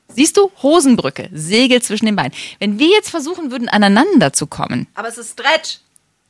Siehst 0.08 0.36
du? 0.36 0.50
Hosenbrücke, 0.62 1.28
Segel 1.32 1.82
zwischen 1.82 2.06
den 2.06 2.14
Beinen. 2.14 2.32
Wenn 2.60 2.78
wir 2.78 2.88
jetzt 2.88 3.10
versuchen 3.10 3.50
würden, 3.50 3.68
aneinander 3.68 4.32
zu 4.32 4.46
kommen, 4.46 4.86
Aber 4.94 5.08
es 5.08 5.18
ist 5.18 5.32
Stretch. 5.32 5.78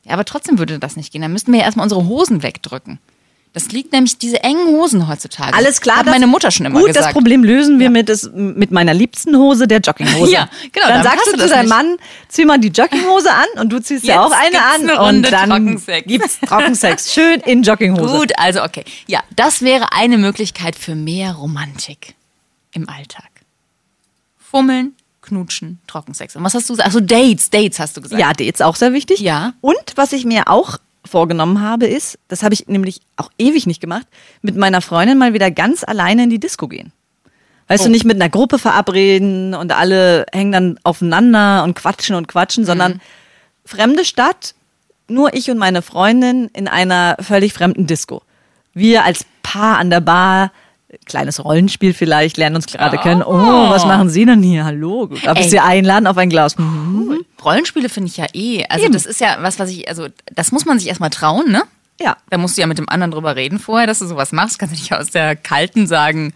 Ja, 0.05 0.13
aber 0.13 0.25
trotzdem 0.25 0.59
würde 0.59 0.79
das 0.79 0.95
nicht 0.95 1.11
gehen. 1.11 1.21
Dann 1.21 1.33
müssten 1.33 1.51
wir 1.51 1.59
ja 1.59 1.65
erstmal 1.65 1.83
unsere 1.85 2.05
Hosen 2.05 2.43
wegdrücken. 2.43 2.99
Das 3.53 3.69
liegt 3.71 3.93
nämlich 3.93 4.17
diese 4.17 4.43
engen 4.43 4.67
Hosen 4.67 5.07
heutzutage. 5.07 5.53
Alles 5.53 5.79
klar. 5.79 5.99
Hat 5.99 6.07
meine 6.07 6.27
Mutter 6.27 6.51
schon 6.51 6.65
immer 6.65 6.79
gut, 6.79 6.89
gesagt. 6.89 7.05
das 7.05 7.13
Problem 7.13 7.41
lösen 7.41 7.79
wir 7.79 7.89
mit, 7.89 8.09
des, 8.09 8.29
mit 8.33 8.69
meiner 8.71 8.93
liebsten 8.93 9.37
Hose, 9.37 9.65
der 9.65 9.79
Jogginghose. 9.79 10.29
Ja, 10.31 10.49
genau, 10.73 10.87
Dann 10.89 11.03
sagst 11.03 11.27
du 11.27 11.37
zu 11.37 11.47
deinem. 11.47 11.69
Mann, 11.69 11.97
zieh 12.27 12.43
mal 12.43 12.59
die 12.59 12.67
Jogginghose 12.67 13.31
an 13.31 13.45
und 13.61 13.69
du 13.69 13.79
ziehst 13.79 14.03
ja 14.03 14.15
Jetzt 14.25 14.33
auch 14.33 14.37
eine 14.37 14.61
an 14.61 14.81
eine 14.81 14.99
Runde 14.99 15.27
und 15.27 15.31
dann 15.31 15.49
Trockensex. 15.49 16.05
gibt's 16.07 16.39
Trockensex. 16.41 17.13
Schön 17.13 17.39
in 17.45 17.63
Jogginghose. 17.63 18.17
Gut, 18.17 18.33
also 18.37 18.61
okay. 18.61 18.83
Ja, 19.07 19.21
das 19.37 19.61
wäre 19.61 19.93
eine 19.93 20.17
Möglichkeit 20.17 20.75
für 20.75 20.93
mehr 20.93 21.31
Romantik 21.35 22.15
im 22.73 22.89
Alltag. 22.89 23.29
Fummeln, 24.37 24.95
knutschen, 25.25 25.79
Trockensex. 25.87 26.35
Und 26.35 26.43
was 26.43 26.53
hast 26.53 26.69
du 26.69 26.73
gesagt? 26.73 26.87
Achso, 26.87 26.99
Dates, 27.01 27.49
Dates 27.49 27.79
hast 27.79 27.97
du 27.97 28.01
gesagt. 28.01 28.19
Ja, 28.19 28.31
Dates 28.33 28.61
auch 28.61 28.75
sehr 28.75 28.93
wichtig. 28.93 29.19
Ja. 29.19 29.53
Und 29.61 29.75
was 29.95 30.13
ich 30.13 30.25
mir 30.25 30.47
auch 30.47 30.77
vorgenommen 31.03 31.61
habe, 31.61 31.85
ist, 31.85 32.17
das 32.29 32.41
habe 32.43 32.53
ich 32.53 32.67
nämlich 32.67 33.01
auch 33.17 33.29
ewig 33.37 33.67
nicht 33.67 33.81
gemacht, 33.81 34.07
mit 34.41 34.55
meiner 34.55 34.81
Freundin 34.81 35.17
mal 35.17 35.33
wieder 35.33 35.51
ganz 35.51 35.83
alleine 35.83 36.23
in 36.23 36.29
die 36.29 36.39
Disco 36.39 36.67
gehen. 36.67 36.91
Weißt 37.67 37.81
Oh. 37.83 37.85
du, 37.85 37.91
nicht 37.91 38.05
mit 38.05 38.15
einer 38.21 38.29
Gruppe 38.29 38.59
verabreden 38.59 39.53
und 39.55 39.71
alle 39.71 40.25
hängen 40.31 40.51
dann 40.51 40.79
aufeinander 40.83 41.63
und 41.63 41.75
quatschen 41.75 42.15
und 42.15 42.27
quatschen, 42.27 42.63
Mhm. 42.63 42.67
sondern 42.67 43.01
fremde 43.65 44.05
Stadt, 44.05 44.53
nur 45.07 45.33
ich 45.35 45.49
und 45.51 45.57
meine 45.57 45.81
Freundin 45.81 46.49
in 46.53 46.67
einer 46.67 47.17
völlig 47.19 47.53
fremden 47.53 47.85
Disco. 47.87 48.21
Wir 48.73 49.03
als 49.03 49.25
Paar 49.43 49.77
an 49.77 49.89
der 49.91 50.01
Bar, 50.01 50.51
kleines 51.05 51.43
Rollenspiel 51.43 51.93
vielleicht, 51.93 52.37
lernen 52.37 52.57
uns 52.57 52.67
gerade 52.67 52.97
kennen. 52.97 53.23
Oh, 53.23 53.69
was 53.69 53.85
machen 53.85 54.09
Sie 54.09 54.25
denn 54.25 54.41
hier? 54.41 54.65
Hallo, 54.65 55.07
darf 55.23 55.39
ich. 55.39 55.49
Sie 55.49 55.59
einladen 55.59 56.07
auf 56.07 56.17
ein 56.17 56.29
Glas? 56.29 56.57
Mhm. 56.57 57.25
Rollenspiele 57.43 57.89
finde 57.89 58.09
ich 58.09 58.17
ja 58.17 58.25
eh. 58.33 58.65
Also 58.69 58.85
Eben. 58.85 58.93
das 58.93 59.05
ist 59.05 59.19
ja 59.19 59.37
was, 59.41 59.59
was 59.59 59.69
ich, 59.69 59.87
also 59.87 60.07
das 60.33 60.51
muss 60.51 60.65
man 60.65 60.79
sich 60.79 60.87
erstmal 60.87 61.11
trauen, 61.11 61.51
ne? 61.51 61.63
Ja. 61.99 62.17
Da 62.29 62.37
musst 62.37 62.57
du 62.57 62.61
ja 62.61 62.67
mit 62.67 62.77
dem 62.77 62.89
anderen 62.89 63.11
drüber 63.11 63.35
reden 63.35 63.59
vorher, 63.59 63.87
dass 63.87 63.99
du 63.99 64.07
sowas 64.07 64.31
machst. 64.31 64.59
Kannst 64.59 64.75
du 64.75 64.79
nicht 64.79 64.93
aus 64.93 65.11
der 65.11 65.35
kalten 65.35 65.87
sagen, 65.87 66.33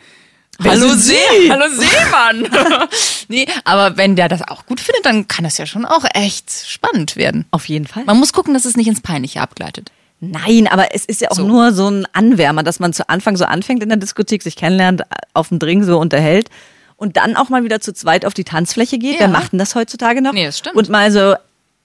Hallo 0.63 0.89
See, 0.89 1.13
Sie?" 1.13 1.51
hallo 1.51 1.65
Seemann. 1.69 2.87
nee, 3.29 3.47
aber 3.63 3.95
wenn 3.95 4.15
der 4.15 4.27
das 4.27 4.41
auch 4.41 4.65
gut 4.65 4.81
findet, 4.81 5.05
dann 5.05 5.27
kann 5.27 5.45
das 5.45 5.57
ja 5.57 5.65
schon 5.65 5.85
auch 5.85 6.03
echt 6.13 6.51
spannend 6.67 7.15
werden. 7.15 7.45
Auf 7.51 7.69
jeden 7.69 7.87
Fall. 7.87 8.03
Man 8.05 8.17
muss 8.17 8.33
gucken, 8.33 8.53
dass 8.53 8.65
es 8.65 8.75
nicht 8.75 8.87
ins 8.87 9.01
Peinliche 9.01 9.41
abgleitet. 9.41 9.91
Nein, 10.21 10.67
aber 10.67 10.93
es 10.93 11.05
ist 11.05 11.21
ja 11.21 11.31
auch 11.31 11.35
So. 11.38 11.47
nur 11.47 11.71
so 11.73 11.88
ein 11.89 12.05
Anwärmer, 12.13 12.63
dass 12.63 12.79
man 12.79 12.91
zu 12.93 13.07
Anfang 13.09 13.38
so 13.38 13.45
anfängt 13.45 13.81
in 13.83 13.89
der 13.89 13.97
Diskothek, 13.97 14.43
sich 14.43 14.55
kennenlernt, 14.55 15.03
auf 15.33 15.49
dem 15.49 15.59
Drink 15.59 15.85
so 15.85 15.97
unterhält 15.99 16.49
und 16.97 17.15
dann 17.17 17.38
auch 17.38 17.49
mal 17.49 17.63
wieder 17.63 17.79
zu 17.79 17.93
zweit 17.93 18.25
auf 18.25 18.33
die 18.33 18.43
Tanzfläche 18.43 18.97
geht. 18.97 19.13
Ja. 19.15 19.21
Wer 19.21 19.27
macht 19.29 19.53
denn 19.53 19.59
das 19.59 19.75
heutzutage 19.75 20.21
noch? 20.21 20.33
Nee, 20.33 20.45
das 20.45 20.57
stimmt. 20.57 20.75
Und 20.75 20.89
mal 20.89 21.11
so 21.11 21.35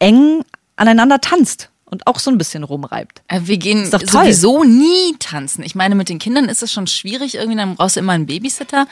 eng 0.00 0.44
aneinander 0.76 1.20
tanzt 1.20 1.70
und 1.84 2.08
auch 2.08 2.18
so 2.18 2.30
ein 2.32 2.38
bisschen 2.38 2.64
rumreibt. 2.64 3.22
Äh, 3.28 3.42
Wir 3.44 3.58
gehen 3.58 3.88
sowieso 3.88 4.64
nie 4.64 5.14
tanzen. 5.20 5.62
Ich 5.62 5.76
meine, 5.76 5.94
mit 5.94 6.08
den 6.08 6.18
Kindern 6.18 6.46
ist 6.46 6.62
es 6.64 6.72
schon 6.72 6.88
schwierig. 6.88 7.36
Irgendwie 7.36 7.56
dann 7.56 7.76
brauchst 7.76 7.94
du 7.94 8.00
immer 8.00 8.12
einen 8.14 8.26
Babysitter. 8.26 8.88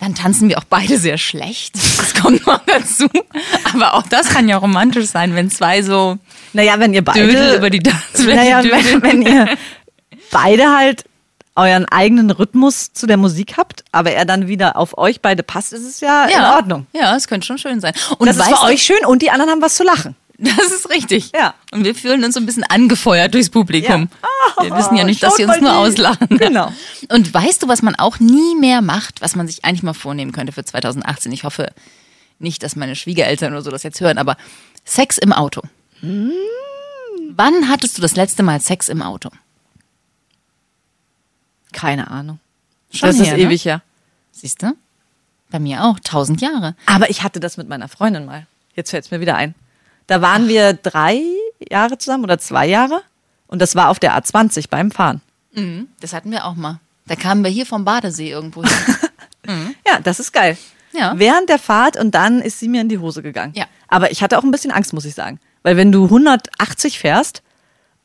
Dann 0.00 0.14
tanzen 0.14 0.48
wir 0.48 0.58
auch 0.58 0.64
beide 0.64 0.98
sehr 0.98 1.18
schlecht. 1.18 1.74
Das 1.74 2.14
kommt 2.14 2.46
noch 2.46 2.60
dazu. 2.66 3.08
Aber 3.74 3.94
auch 3.94 4.04
das 4.04 4.28
kann 4.28 4.48
ja 4.48 4.56
romantisch 4.56 5.06
sein, 5.06 5.34
wenn 5.34 5.50
zwei 5.50 5.82
so 5.82 6.18
Naja, 6.52 6.78
wenn 6.78 6.94
ihr 6.94 7.04
beide. 7.04 7.26
Dödel 7.26 7.56
über 7.56 7.70
die 7.70 7.80
Tanzfläche 7.80 8.36
Naja, 8.36 8.62
wenn, 8.62 9.02
wenn 9.02 9.22
ihr 9.22 9.48
beide 10.30 10.76
halt 10.76 11.04
euren 11.56 11.86
eigenen 11.86 12.30
Rhythmus 12.30 12.92
zu 12.92 13.06
der 13.06 13.16
Musik 13.16 13.54
habt, 13.56 13.84
aber 13.90 14.12
er 14.12 14.24
dann 14.24 14.46
wieder 14.46 14.76
auf 14.76 14.96
euch 14.96 15.20
beide 15.20 15.42
passt, 15.42 15.72
ist 15.72 15.82
es 15.82 16.00
ja, 16.00 16.26
in 16.26 16.40
Ordnung. 16.40 16.86
Ja, 16.92 17.16
es 17.16 17.26
könnte 17.26 17.46
schon 17.46 17.58
schön 17.58 17.80
sein. 17.80 17.92
Und 18.18 18.28
das 18.28 18.36
ist 18.36 18.46
für 18.46 18.62
euch 18.62 18.82
schön 18.82 19.04
und 19.04 19.22
die 19.22 19.30
anderen 19.30 19.50
haben 19.50 19.62
was 19.62 19.74
zu 19.74 19.82
lachen. 19.82 20.14
Das 20.40 20.70
ist 20.70 20.88
richtig. 20.88 21.32
Ja. 21.34 21.54
Und 21.72 21.84
wir 21.84 21.96
fühlen 21.96 22.22
uns 22.22 22.34
so 22.34 22.40
ein 22.40 22.46
bisschen 22.46 22.62
angefeuert 22.62 23.34
durchs 23.34 23.50
Publikum. 23.50 24.08
Ja. 24.56 24.64
wir 24.64 24.76
wissen 24.76 24.96
ja 24.96 25.02
nicht, 25.02 25.20
dass 25.20 25.34
sie 25.34 25.44
uns 25.44 25.60
nur 25.60 25.70
die. 25.70 25.76
auslachen. 25.76 26.28
Genau. 26.28 26.72
Und 27.08 27.34
weißt 27.34 27.64
du, 27.64 27.68
was 27.68 27.82
man 27.82 27.96
auch 27.96 28.20
nie 28.20 28.54
mehr 28.54 28.80
macht, 28.80 29.20
was 29.20 29.34
man 29.34 29.48
sich 29.48 29.64
eigentlich 29.64 29.82
mal 29.82 29.94
vornehmen 29.94 30.30
könnte 30.30 30.52
für 30.52 30.64
2018? 30.64 31.32
Ich 31.32 31.42
hoffe 31.42 31.72
nicht, 32.38 32.62
dass 32.62 32.76
meine 32.76 32.94
Schwiegereltern 32.94 33.52
oder 33.52 33.62
so 33.62 33.70
das 33.72 33.82
jetzt 33.82 34.00
hören, 34.00 34.16
aber 34.16 34.36
Sex 34.84 35.18
im 35.18 35.32
Auto. 35.32 35.62
Hm. 36.00 36.30
Wann 37.30 37.68
hattest 37.68 37.98
du 37.98 38.02
das 38.02 38.14
letzte 38.14 38.44
Mal 38.44 38.60
Sex 38.60 38.88
im 38.88 39.02
Auto? 39.02 39.30
Keine 41.72 42.10
Ahnung. 42.10 42.38
Schon 42.92 43.08
das 43.08 43.18
her, 43.18 43.26
ist 43.26 43.32
ne? 43.32 43.38
ewig 43.38 43.64
her. 43.64 43.82
Siehst 44.30 44.62
du? 44.62 44.74
Bei 45.50 45.58
mir 45.58 45.84
auch, 45.84 45.98
tausend 46.00 46.40
Jahre. 46.40 46.76
Aber 46.86 47.10
ich 47.10 47.22
hatte 47.22 47.40
das 47.40 47.56
mit 47.56 47.68
meiner 47.68 47.88
Freundin 47.88 48.24
mal. 48.24 48.46
Jetzt 48.74 48.90
fällt 48.90 49.04
es 49.04 49.10
mir 49.10 49.20
wieder 49.20 49.36
ein. 49.36 49.54
Da 50.08 50.20
waren 50.20 50.48
wir 50.48 50.72
drei 50.72 51.22
Jahre 51.70 51.96
zusammen 51.98 52.24
oder 52.24 52.38
zwei 52.38 52.66
Jahre. 52.66 53.02
Und 53.46 53.62
das 53.62 53.76
war 53.76 53.88
auf 53.88 53.98
der 54.00 54.20
A20 54.20 54.68
beim 54.68 54.90
Fahren. 54.90 55.20
Das 56.00 56.12
hatten 56.12 56.30
wir 56.30 56.44
auch 56.44 56.54
mal. 56.54 56.80
Da 57.06 57.16
kamen 57.16 57.42
wir 57.42 57.50
hier 57.50 57.66
vom 57.66 57.84
Badesee 57.84 58.30
irgendwo 58.30 58.64
hin. 58.64 58.72
Ja, 59.86 59.98
das 60.02 60.20
ist 60.20 60.32
geil. 60.32 60.58
Ja. 60.92 61.14
Während 61.16 61.48
der 61.48 61.58
Fahrt 61.58 61.96
und 61.96 62.14
dann 62.14 62.42
ist 62.42 62.60
sie 62.60 62.68
mir 62.68 62.82
in 62.82 62.90
die 62.90 62.98
Hose 62.98 63.22
gegangen. 63.22 63.54
Ja. 63.56 63.64
Aber 63.88 64.10
ich 64.10 64.22
hatte 64.22 64.36
auch 64.36 64.42
ein 64.42 64.50
bisschen 64.50 64.70
Angst, 64.70 64.92
muss 64.92 65.06
ich 65.06 65.14
sagen. 65.14 65.40
Weil 65.62 65.78
wenn 65.78 65.90
du 65.90 66.04
180 66.04 66.98
fährst 66.98 67.42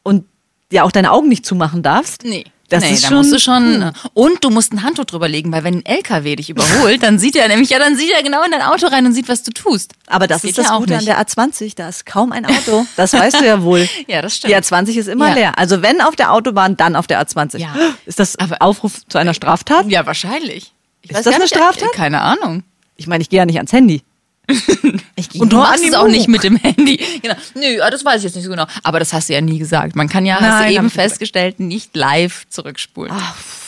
und 0.04 0.26
ja 0.72 0.84
auch 0.84 0.92
deine 0.92 1.12
Augen 1.12 1.28
nicht 1.28 1.46
zumachen 1.46 1.84
darfst, 1.84 2.24
Nee. 2.24 2.46
Das 2.70 2.84
nee, 2.84 2.94
ist 2.94 3.04
da 3.04 3.08
schon. 3.10 3.18
musst 3.18 3.32
du 3.34 3.40
schon. 3.40 3.92
Und 4.14 4.44
du 4.44 4.50
musst 4.50 4.74
ein 4.74 4.82
Handtuch 4.84 5.06
drüber 5.06 5.28
legen, 5.28 5.52
weil 5.52 5.64
wenn 5.64 5.76
ein 5.80 5.86
LKW 5.86 6.36
dich 6.38 6.50
überholt, 6.50 7.04
dann 7.04 7.20
sieht 7.20 7.36
er 7.36 7.48
nämlich, 7.48 7.70
ja, 7.70 7.78
dann 7.78 7.96
sieht 7.96 8.12
er 8.12 8.24
genau 8.24 8.44
in 8.44 8.52
dein 8.52 8.62
Auto 8.64 8.88
rein 8.88 9.06
und 9.06 9.14
sieht, 9.14 9.28
was 9.30 9.44
du 9.44 9.52
tust. 9.52 9.94
Aber 10.08 10.26
das, 10.28 10.42
geht 10.42 10.52
ist 10.52 10.58
das 10.58 10.70
ja 10.70 10.78
Gute 10.78 10.94
an 10.94 11.00
nicht. 11.00 11.08
der 11.10 11.20
A20, 11.22 11.76
da 11.76 11.90
ist 11.90 12.06
kaum 12.06 12.32
ein 12.32 12.46
Auto. 12.46 12.86
Das 12.96 13.14
weißt 13.14 13.40
du 13.42 13.46
ja 13.46 13.62
wohl. 13.62 13.88
Ja, 14.08 14.22
das 14.22 14.36
stimmt. 14.38 14.52
Die 14.52 14.58
A20 14.58 14.96
ist 14.98 15.08
immer 15.08 15.30
Ja. 15.30 15.34
leer. 15.36 15.60
Also 15.60 15.82
wenn 15.82 16.02
auf 16.02 16.16
der 16.16 16.32
Autobahn, 16.34 16.76
dann 16.78 16.96
auf 16.96 17.06
der 17.08 17.22
A20. 17.26 17.58
Ja. 17.60 17.74
Ist 18.06 18.20
das 18.20 18.36
Aber- 18.38 18.62
Aufruf 18.62 19.06
zu 19.08 19.18
einer 19.18 19.34
Straftat? 19.34 19.88
Ja, 19.90 20.06
wahrscheinlich. 20.06 20.74
Ich 21.02 21.12
Ist 21.12 21.26
das 21.26 21.36
eine 21.36 21.48
Straftat? 21.48 21.90
äh, 21.94 21.96
Keine 21.96 22.22
Ahnung. 22.22 22.64
Ich 22.96 23.08
meine, 23.08 23.22
ich 23.22 23.30
gehe 23.30 23.38
ja 23.40 23.46
nicht 23.46 23.58
ans 23.58 23.72
Handy. 23.74 24.02
Ich 25.16 25.40
Und 25.40 25.54
du 25.54 25.58
machst 25.58 25.84
es 25.86 25.94
auch 25.94 26.08
nicht 26.08 26.28
mit 26.28 26.44
dem 26.44 26.58
Handy. 26.58 26.98
Genau. 27.22 27.36
Nö, 27.56 27.80
ah, 27.82 27.90
das 27.90 28.04
weiß 28.04 28.18
ich 28.18 28.24
jetzt 28.26 28.36
nicht 28.36 28.44
so 28.44 28.50
genau. 28.50 28.66
Aber 28.84 29.00
das 29.00 29.14
hast 29.14 29.30
du 29.30 29.34
ja 29.34 29.42
nie 29.42 29.58
gesagt. 29.60 29.96
Man 29.96 30.10
kann 30.10 30.26
ja, 30.26 30.36
hast 30.36 30.42
Nein, 30.42 30.72
du 30.72 30.78
hab 30.78 30.84
eben 30.84 30.90
festgestellt, 30.90 31.60
nicht 31.60 31.96
live 31.96 32.46
zurückspulen. 32.50 33.14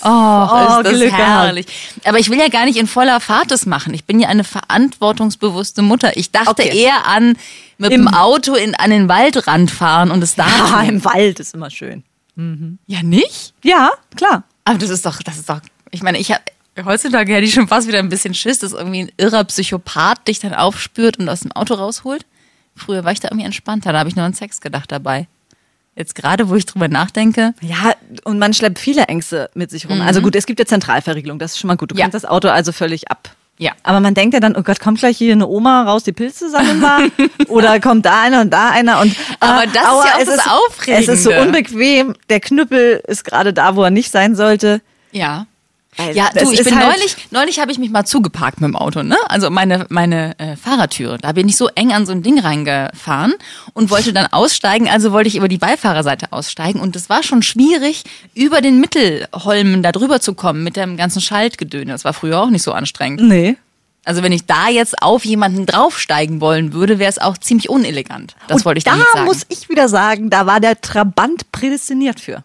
Oh, 0.03 0.08
oh, 0.08 0.79
ist 0.79 0.86
das 0.86 0.89
Glück 0.89 1.10
gehabt. 1.12 1.17
herrlich. 1.46 1.65
Aber 2.03 2.20
ich 2.20 2.29
will 2.29 2.39
ja 2.39 2.50
gar 2.50 2.65
nicht 2.65 2.77
in 2.77 2.88
voller 2.88 3.20
Fahrt 3.20 3.51
das 3.51 3.65
machen. 3.65 3.94
Ich 3.94 4.05
bin 4.05 4.20
ja 4.20 4.27
eine 4.27 4.44
verantwortungsbewusste 4.44 5.82
Mutter. 5.82 6.17
Ich 6.17 6.32
dachte 6.32 6.50
Okay. 6.63 6.77
eher 6.77 7.08
an 7.08 7.38
mit 7.77 7.91
Im- 7.91 8.05
dem 8.05 8.13
Auto 8.13 8.55
in, 8.55 8.75
an 8.75 8.89
den 8.89 9.08
Waldrand 9.08 9.72
fahren 9.72 10.12
und 10.12 10.22
es 10.24 10.36
da 10.36 10.46
tun. 10.46 10.86
im 10.89 11.05
Wald 11.05 11.39
ist 11.39 11.53
immer 11.53 11.70
schön. 11.70 12.03
Ja, 12.88 13.01
nicht? 13.01 13.53
Ja, 13.63 13.91
klar. 14.15 14.44
Aber 14.65 14.77
das 14.77 14.89
ist 14.89 15.05
doch, 15.05 15.22
das 15.24 15.38
ist 15.38 15.50
doch, 15.50 15.62
ich 15.91 16.03
meine, 16.03 16.17
ich 16.17 16.32
habe 16.32 16.41
heutzutage 16.84 17.34
hätte 17.34 17.46
ich 17.46 17.53
schon 17.53 17.67
fast 17.67 17.88
wieder 17.88 18.00
ein 18.00 18.10
bisschen 18.10 18.34
Schiss, 18.34 18.60
dass 18.60 18.74
irgendwie 18.74 19.03
ein 19.03 19.12
irrer 19.17 19.44
Psychopath 19.46 20.27
dich 20.27 20.39
dann 20.39 20.53
aufspürt 20.53 21.17
und 21.20 21.29
aus 21.29 21.41
dem 21.41 21.51
Auto 21.53 21.75
rausholt. 21.75 22.25
Früher 22.75 23.05
war 23.05 23.12
ich 23.13 23.20
da 23.22 23.29
irgendwie 23.29 23.46
entspannter, 23.46 23.94
da 23.94 24.00
habe 24.00 24.10
ich 24.10 24.15
nur 24.15 24.25
an 24.25 24.34
Sex 24.34 24.60
gedacht 24.60 24.91
dabei. 24.91 25.27
Jetzt 25.96 26.13
gerade, 26.15 26.50
wo 26.50 26.55
ich 26.55 26.65
drüber 26.65 26.89
nachdenke, 26.89 27.53
Ja, 27.62 27.94
und 28.25 28.38
man 28.38 28.53
schleppt 28.53 28.79
viele 28.79 29.03
Ängste 29.03 29.50
mit 29.53 29.72
sich 29.72 29.89
rum. 29.89 30.01
Also 30.01 30.22
gut, 30.22 30.36
es 30.36 30.46
gibt 30.46 30.60
ja 30.60 30.65
Zentralverriegelung, 30.65 31.39
das 31.39 31.53
ist 31.53 31.60
schon 31.60 31.70
mal 31.70 31.77
gut. 31.77 31.91
Du 31.91 31.96
Mhm. 31.96 32.00
Ja. 32.00 32.03
kannst 32.05 32.15
das 32.15 32.25
Auto 32.25 32.50
also 32.50 32.74
völlig 32.74 33.10
ab. 33.10 33.34
Ja. 33.58 33.72
Aber 33.84 34.01
man 34.01 34.13
denkt 34.13 34.34
ja 34.34 34.41
dann, 34.41 34.58
oh 34.58 34.62
Gott, 34.63 34.82
kommt 34.82 35.00
gleich 35.00 35.17
hier 35.17 35.32
eine 35.32 35.48
Oma 35.48 35.84
raus, 35.84 36.03
die 36.03 36.12
Pilze 36.12 36.50
sammeln 36.50 36.82
war? 36.82 37.00
Oder 37.48 37.79
kommt 37.79 38.05
da 38.05 38.24
einer 38.24 38.41
und 38.41 38.51
da 38.51 38.72
einer 38.72 39.00
und 39.00 39.15
Aber 39.39 39.63
äh, 39.63 39.67
das 39.67 39.75
ist 39.75 39.82
ja 39.86 39.91
auch 39.91 40.20
es 40.20 40.25
das 40.25 40.39
Es 40.88 41.08
ist 41.08 41.24
so 41.24 41.29
Aufregende. 41.32 41.41
unbequem, 41.41 42.15
der 42.27 42.41
Knüppel 42.41 43.01
ist 43.08 43.24
gerade 43.24 43.53
da, 43.53 43.77
wo 43.77 43.84
er 43.84 43.91
nicht 43.91 44.12
sein 44.12 44.36
sollte. 44.36 44.82
ja. 45.13 45.48
Also, 45.97 46.11
Ja, 46.17 46.29
du, 46.33 46.51
ich 46.51 46.63
bin 46.63 46.75
halt- 46.77 46.97
neulich, 46.97 47.15
neulich 47.31 47.59
habe 47.59 47.71
ich 47.71 47.77
mich 47.79 47.89
mal 47.89 48.05
zugeparkt 48.05 48.59
mit 48.59 48.67
dem 48.67 48.75
Auto, 48.75 49.01
ne? 49.03 49.17
Also 49.29 49.49
meine, 49.49 49.85
meine 49.89 50.37
äh, 50.39 50.55
Fahrertüre. 50.57 51.17
Da 51.17 51.31
bin 51.31 51.47
ich 51.47 51.55
so 51.55 51.69
eng 51.75 51.93
an 51.93 52.05
so 52.05 52.11
ein 52.11 52.21
Ding 52.21 52.39
reingefahren 52.39 53.33
und 53.73 53.89
wollte 53.89 54.11
dann 54.11 54.27
aussteigen. 54.27 54.89
Also 54.89 55.11
wollte 55.13 55.29
ich 55.29 55.35
über 55.37 55.47
die 55.47 55.57
Beifahrerseite 55.57 56.31
aussteigen 56.33 56.79
und 56.79 56.95
es 56.95 57.09
war 57.09 57.23
schon 57.23 57.41
schwierig, 57.43 58.03
über 58.33 58.59
den 58.61 58.79
Mittelholmen 58.81 59.83
da 59.83 59.91
drüber 59.91 60.19
zu 60.19 60.33
kommen 60.33 60.63
mit 60.63 60.75
dem 60.75 60.97
ganzen 60.97 61.21
Schaltgedöne. 61.21 61.91
Das 61.91 62.03
war 62.03 62.13
früher 62.13 62.41
auch 62.41 62.49
nicht 62.49 62.63
so 62.63 62.73
anstrengend. 62.73 63.21
Nee. 63.21 63.55
Also 64.03 64.21
wenn 64.21 64.31
ich 64.31 64.45
da 64.45 64.69
jetzt 64.69 65.01
auf 65.01 65.25
jemanden 65.25 65.65
draufsteigen 65.65 66.39
wollen 66.39 66.73
würde, 66.73 66.99
wäre 66.99 67.09
es 67.09 67.17
auch 67.17 67.37
ziemlich 67.39 67.69
unelegant. 67.69 68.35
Das 68.47 68.57
und 68.57 68.65
wollte 68.65 68.77
ich 68.77 68.83
da 68.83 68.91
damit 68.91 69.07
sagen. 69.13 69.25
muss 69.25 69.45
ich 69.49 69.67
wieder 69.69 69.89
sagen, 69.89 70.29
da 70.29 70.45
war 70.45 70.59
der 70.59 70.79
Trabant 70.79 71.51
prädestiniert 71.51 72.19
für. 72.19 72.43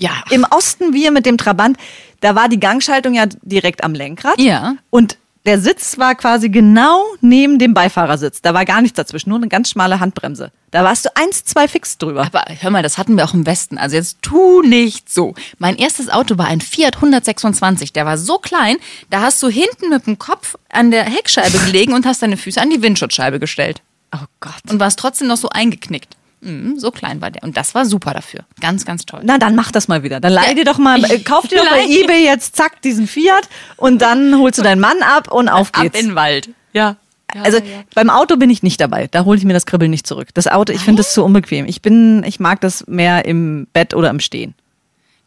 Ja, 0.00 0.22
Im 0.30 0.46
Osten 0.50 0.94
wir 0.94 1.10
mit 1.10 1.26
dem 1.26 1.36
Trabant, 1.36 1.76
da 2.20 2.34
war 2.34 2.48
die 2.48 2.58
Gangschaltung 2.58 3.14
ja 3.14 3.26
direkt 3.42 3.84
am 3.84 3.92
Lenkrad. 3.92 4.40
Ja. 4.40 4.76
Und 4.88 5.18
der 5.46 5.60
Sitz 5.60 5.98
war 5.98 6.14
quasi 6.14 6.48
genau 6.48 7.02
neben 7.20 7.58
dem 7.58 7.74
Beifahrersitz. 7.74 8.40
Da 8.40 8.54
war 8.54 8.64
gar 8.64 8.80
nichts 8.80 8.96
dazwischen, 8.96 9.28
nur 9.28 9.38
eine 9.38 9.48
ganz 9.48 9.70
schmale 9.70 10.00
Handbremse. 10.00 10.52
Da 10.70 10.84
warst 10.84 11.04
du 11.04 11.10
eins, 11.16 11.44
zwei 11.44 11.68
fix 11.68 11.98
drüber. 11.98 12.26
Aber 12.26 12.44
hör 12.60 12.70
mal, 12.70 12.82
das 12.82 12.96
hatten 12.96 13.16
wir 13.16 13.24
auch 13.24 13.34
im 13.34 13.44
Westen. 13.44 13.76
Also 13.76 13.96
jetzt 13.96 14.22
tu 14.22 14.62
nicht 14.62 15.10
so. 15.10 15.34
Mein 15.58 15.76
erstes 15.76 16.08
Auto 16.08 16.38
war 16.38 16.46
ein 16.46 16.60
Fiat 16.60 16.96
126. 16.96 17.92
Der 17.92 18.06
war 18.06 18.16
so 18.16 18.38
klein, 18.38 18.76
da 19.10 19.20
hast 19.20 19.42
du 19.42 19.48
hinten 19.48 19.90
mit 19.90 20.06
dem 20.06 20.18
Kopf 20.18 20.56
an 20.70 20.90
der 20.90 21.04
Heckscheibe 21.04 21.58
gelegen 21.58 21.92
und 21.92 22.06
hast 22.06 22.22
deine 22.22 22.36
Füße 22.36 22.60
an 22.60 22.70
die 22.70 22.82
Windschutzscheibe 22.82 23.38
gestellt. 23.38 23.82
Oh 24.14 24.26
Gott. 24.40 24.62
Und 24.70 24.80
warst 24.80 24.98
trotzdem 24.98 25.28
noch 25.28 25.36
so 25.36 25.48
eingeknickt. 25.50 26.16
Mhm, 26.42 26.78
so 26.78 26.90
klein 26.90 27.20
war 27.20 27.30
der. 27.30 27.42
Und 27.42 27.56
das 27.56 27.74
war 27.74 27.84
super 27.84 28.14
dafür. 28.14 28.40
Ganz, 28.60 28.84
ganz 28.84 29.04
toll. 29.04 29.20
Na, 29.24 29.38
dann 29.38 29.54
mach 29.54 29.70
das 29.70 29.88
mal 29.88 30.02
wieder. 30.02 30.20
Dann 30.20 30.32
leih 30.32 30.48
Ja, 30.48 30.54
dir 30.54 30.64
doch 30.64 30.78
mal, 30.78 31.04
äh, 31.10 31.18
kauf 31.20 31.46
dir 31.48 31.58
doch 31.58 31.68
bei 31.70 31.84
eBay 31.84 32.24
jetzt 32.24 32.56
zack 32.56 32.80
diesen 32.82 33.06
Fiat 33.06 33.48
und 33.76 34.00
dann 34.00 34.38
holst 34.38 34.58
du 34.58 34.62
deinen 34.62 34.80
Mann 34.80 35.02
ab 35.02 35.30
und 35.30 35.48
auf 35.48 35.74
Ab 35.74 35.82
geht's. 35.82 35.98
in 36.00 36.08
den 36.08 36.14
Wald. 36.14 36.50
Ja. 36.72 36.96
ja 37.34 37.42
also 37.42 37.58
ja, 37.58 37.64
ja. 37.64 37.82
beim 37.94 38.08
Auto 38.08 38.36
bin 38.36 38.48
ich 38.48 38.62
nicht 38.62 38.80
dabei. 38.80 39.08
Da 39.10 39.24
hole 39.24 39.36
ich 39.36 39.44
mir 39.44 39.52
das 39.52 39.66
Kribbeln 39.66 39.90
nicht 39.90 40.06
zurück. 40.06 40.28
Das 40.34 40.46
Auto, 40.46 40.72
ich 40.72 40.80
finde 40.80 41.00
das 41.00 41.12
zu 41.12 41.22
unbequem. 41.24 41.66
Ich 41.66 41.82
bin, 41.82 42.24
ich 42.24 42.40
mag 42.40 42.60
das 42.62 42.86
mehr 42.86 43.26
im 43.26 43.66
Bett 43.72 43.92
oder 43.94 44.08
im 44.08 44.20
Stehen. 44.20 44.54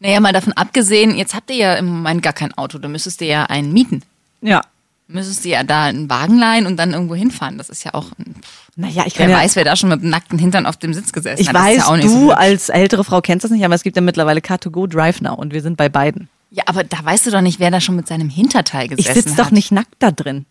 Naja, 0.00 0.20
mal 0.20 0.32
davon 0.32 0.52
abgesehen, 0.52 1.16
jetzt 1.16 1.34
habt 1.34 1.50
ihr 1.50 1.56
ja 1.56 1.74
im 1.74 1.86
Moment 1.86 2.22
gar 2.22 2.32
kein 2.32 2.52
Auto. 2.58 2.78
Da 2.78 2.88
müsstest 2.88 3.20
ihr 3.20 3.28
ja 3.28 3.44
einen 3.44 3.72
mieten. 3.72 4.02
Ja. 4.42 4.62
Müsstest 5.06 5.44
ihr 5.44 5.52
ja 5.52 5.62
da 5.64 5.84
einen 5.84 6.08
Wagen 6.08 6.38
leihen 6.38 6.66
und 6.66 6.76
dann 6.78 6.92
irgendwo 6.94 7.14
hinfahren. 7.14 7.58
Das 7.58 7.68
ist 7.68 7.84
ja 7.84 7.92
auch. 7.94 8.06
Ein, 8.18 8.36
Naja, 8.74 9.04
ich 9.06 9.18
wer 9.18 9.28
ja, 9.28 9.36
weiß, 9.36 9.54
wer 9.56 9.64
da 9.64 9.76
schon 9.76 9.90
mit 9.90 10.00
dem 10.02 10.08
nackten 10.10 10.38
Hintern 10.38 10.64
auf 10.66 10.78
dem 10.78 10.94
Sitz 10.94 11.12
gesessen 11.12 11.42
ich 11.42 11.48
hat. 11.48 11.54
Ist 11.54 11.60
weiß, 11.62 11.76
ja 11.76 11.86
auch 11.86 11.96
nicht 11.96 12.08
so 12.08 12.14
du 12.14 12.24
hübsch. 12.30 12.36
als 12.38 12.68
ältere 12.70 13.04
Frau 13.04 13.20
kennst 13.20 13.44
das 13.44 13.50
nicht, 13.50 13.64
aber 13.64 13.74
es 13.74 13.82
gibt 13.82 13.96
ja 13.96 14.02
mittlerweile 14.02 14.40
Car2Go 14.40 14.86
Drive 14.88 15.20
Now 15.20 15.34
und 15.34 15.52
wir 15.52 15.60
sind 15.62 15.76
bei 15.76 15.88
beiden. 15.90 16.28
Ja, 16.50 16.62
aber 16.66 16.84
da 16.84 17.04
weißt 17.04 17.26
du 17.26 17.30
doch 17.32 17.40
nicht, 17.42 17.60
wer 17.60 17.70
da 17.70 17.80
schon 17.80 17.96
mit 17.96 18.06
seinem 18.08 18.30
Hinterteil 18.30 18.84
Ich 18.84 18.96
gesessen 18.96 19.14
sitze 19.14 19.30
hat. 19.32 19.38
doch 19.46 19.50
nicht 19.50 19.72
nackt 19.72 19.94
da 19.98 20.10
drin. 20.10 20.46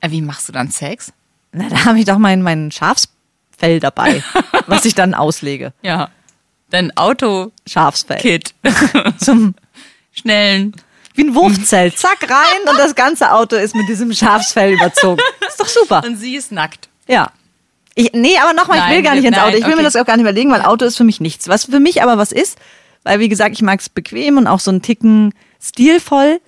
Äh, 0.00 0.10
Wie 0.10 0.20
machst 0.20 0.48
du 0.48 0.52
dann 0.52 0.70
Sex? 0.70 1.12
Na, 1.52 1.68
da 1.68 1.84
habe 1.86 1.98
ich 1.98 2.04
doch 2.04 2.18
mein, 2.18 2.42
mein 2.42 2.70
Schafsfell 2.72 3.80
dabei, 3.80 4.22
was 4.66 4.84
ich 4.84 4.94
dann 4.94 5.14
auslege. 5.14 5.72
Ja. 5.82 6.10
Dein 6.70 6.94
Autokit. 6.96 7.52
Schafsfell. 7.66 8.40
Zum, 9.18 9.54
Schnellen. 10.12 10.74
Wie 11.14 11.22
ein 11.22 11.34
Wurfzelt. 11.34 11.98
Zack, 11.98 12.28
rein 12.28 12.68
und 12.68 12.78
das 12.78 12.94
ganze 12.94 13.32
Auto 13.32 13.56
ist 13.56 13.74
mit 13.74 13.88
diesem 13.88 14.12
Schafsfell 14.12 14.74
überzogen. 14.74 15.20
Ist 15.48 15.60
doch 15.60 15.68
super. 15.68 16.02
Und 16.04 16.16
sie 16.16 16.36
ist 16.36 16.52
nackt. 16.52 16.88
Ja. 17.06 17.30
Ich, 17.94 18.12
nee, 18.12 18.36
aber 18.38 18.52
nochmal, 18.52 18.78
ich 18.78 18.96
will 18.96 19.02
gar 19.02 19.14
nicht 19.14 19.24
ins 19.24 19.38
Auto. 19.38 19.56
Ich 19.56 19.62
will 19.62 19.70
mir 19.70 19.74
okay. 19.74 19.84
das 19.84 19.96
auch 19.96 20.04
gar 20.04 20.16
nicht 20.16 20.24
überlegen, 20.24 20.50
weil 20.50 20.62
Auto 20.62 20.84
ist 20.84 20.96
für 20.96 21.04
mich 21.04 21.20
nichts. 21.20 21.48
Was 21.48 21.66
für 21.66 21.78
mich 21.78 22.02
aber 22.02 22.18
was 22.18 22.32
ist, 22.32 22.58
weil 23.04 23.20
wie 23.20 23.28
gesagt, 23.28 23.54
ich 23.54 23.62
mag 23.62 23.80
es 23.80 23.88
bequem 23.88 24.36
und 24.36 24.48
auch 24.48 24.58
so 24.58 24.72
einen 24.72 24.82
Ticken 24.82 25.32
stilvoll. 25.62 26.40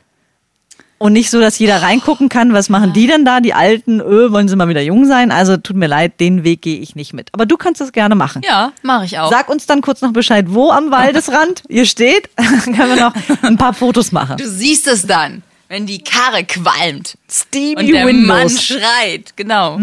Und 0.98 1.12
nicht 1.12 1.30
so, 1.30 1.40
dass 1.40 1.58
jeder 1.58 1.82
reingucken 1.82 2.30
kann, 2.30 2.54
was 2.54 2.70
machen 2.70 2.94
die 2.94 3.06
denn 3.06 3.24
da? 3.26 3.40
Die 3.40 3.52
Alten, 3.52 4.00
öh, 4.00 4.32
wollen 4.32 4.48
sie 4.48 4.56
mal 4.56 4.68
wieder 4.68 4.80
jung 4.80 5.04
sein? 5.04 5.30
Also 5.30 5.58
tut 5.58 5.76
mir 5.76 5.88
leid, 5.88 6.20
den 6.20 6.42
Weg 6.42 6.62
gehe 6.62 6.78
ich 6.78 6.94
nicht 6.96 7.12
mit. 7.12 7.28
Aber 7.32 7.44
du 7.44 7.58
kannst 7.58 7.82
das 7.82 7.92
gerne 7.92 8.14
machen. 8.14 8.40
Ja, 8.46 8.72
mache 8.82 9.04
ich 9.04 9.18
auch. 9.18 9.30
Sag 9.30 9.50
uns 9.50 9.66
dann 9.66 9.82
kurz 9.82 10.00
noch 10.00 10.12
Bescheid, 10.14 10.46
wo 10.48 10.70
am 10.70 10.90
Waldesrand 10.90 11.64
ihr 11.68 11.84
steht. 11.84 12.30
Dann 12.36 12.74
können 12.74 12.96
wir 12.96 13.10
noch 13.10 13.14
ein 13.42 13.58
paar 13.58 13.74
Fotos 13.74 14.10
machen. 14.10 14.38
du 14.38 14.48
siehst 14.48 14.86
es 14.86 15.06
dann, 15.06 15.42
wenn 15.68 15.84
die 15.86 16.02
Karre 16.02 16.44
qualmt. 16.44 17.18
Stevie 17.30 17.76
Und 17.76 17.88
der 17.88 18.04
Mann 18.06 18.44
Windows. 18.44 18.62
schreit, 18.64 19.36
genau. 19.36 19.78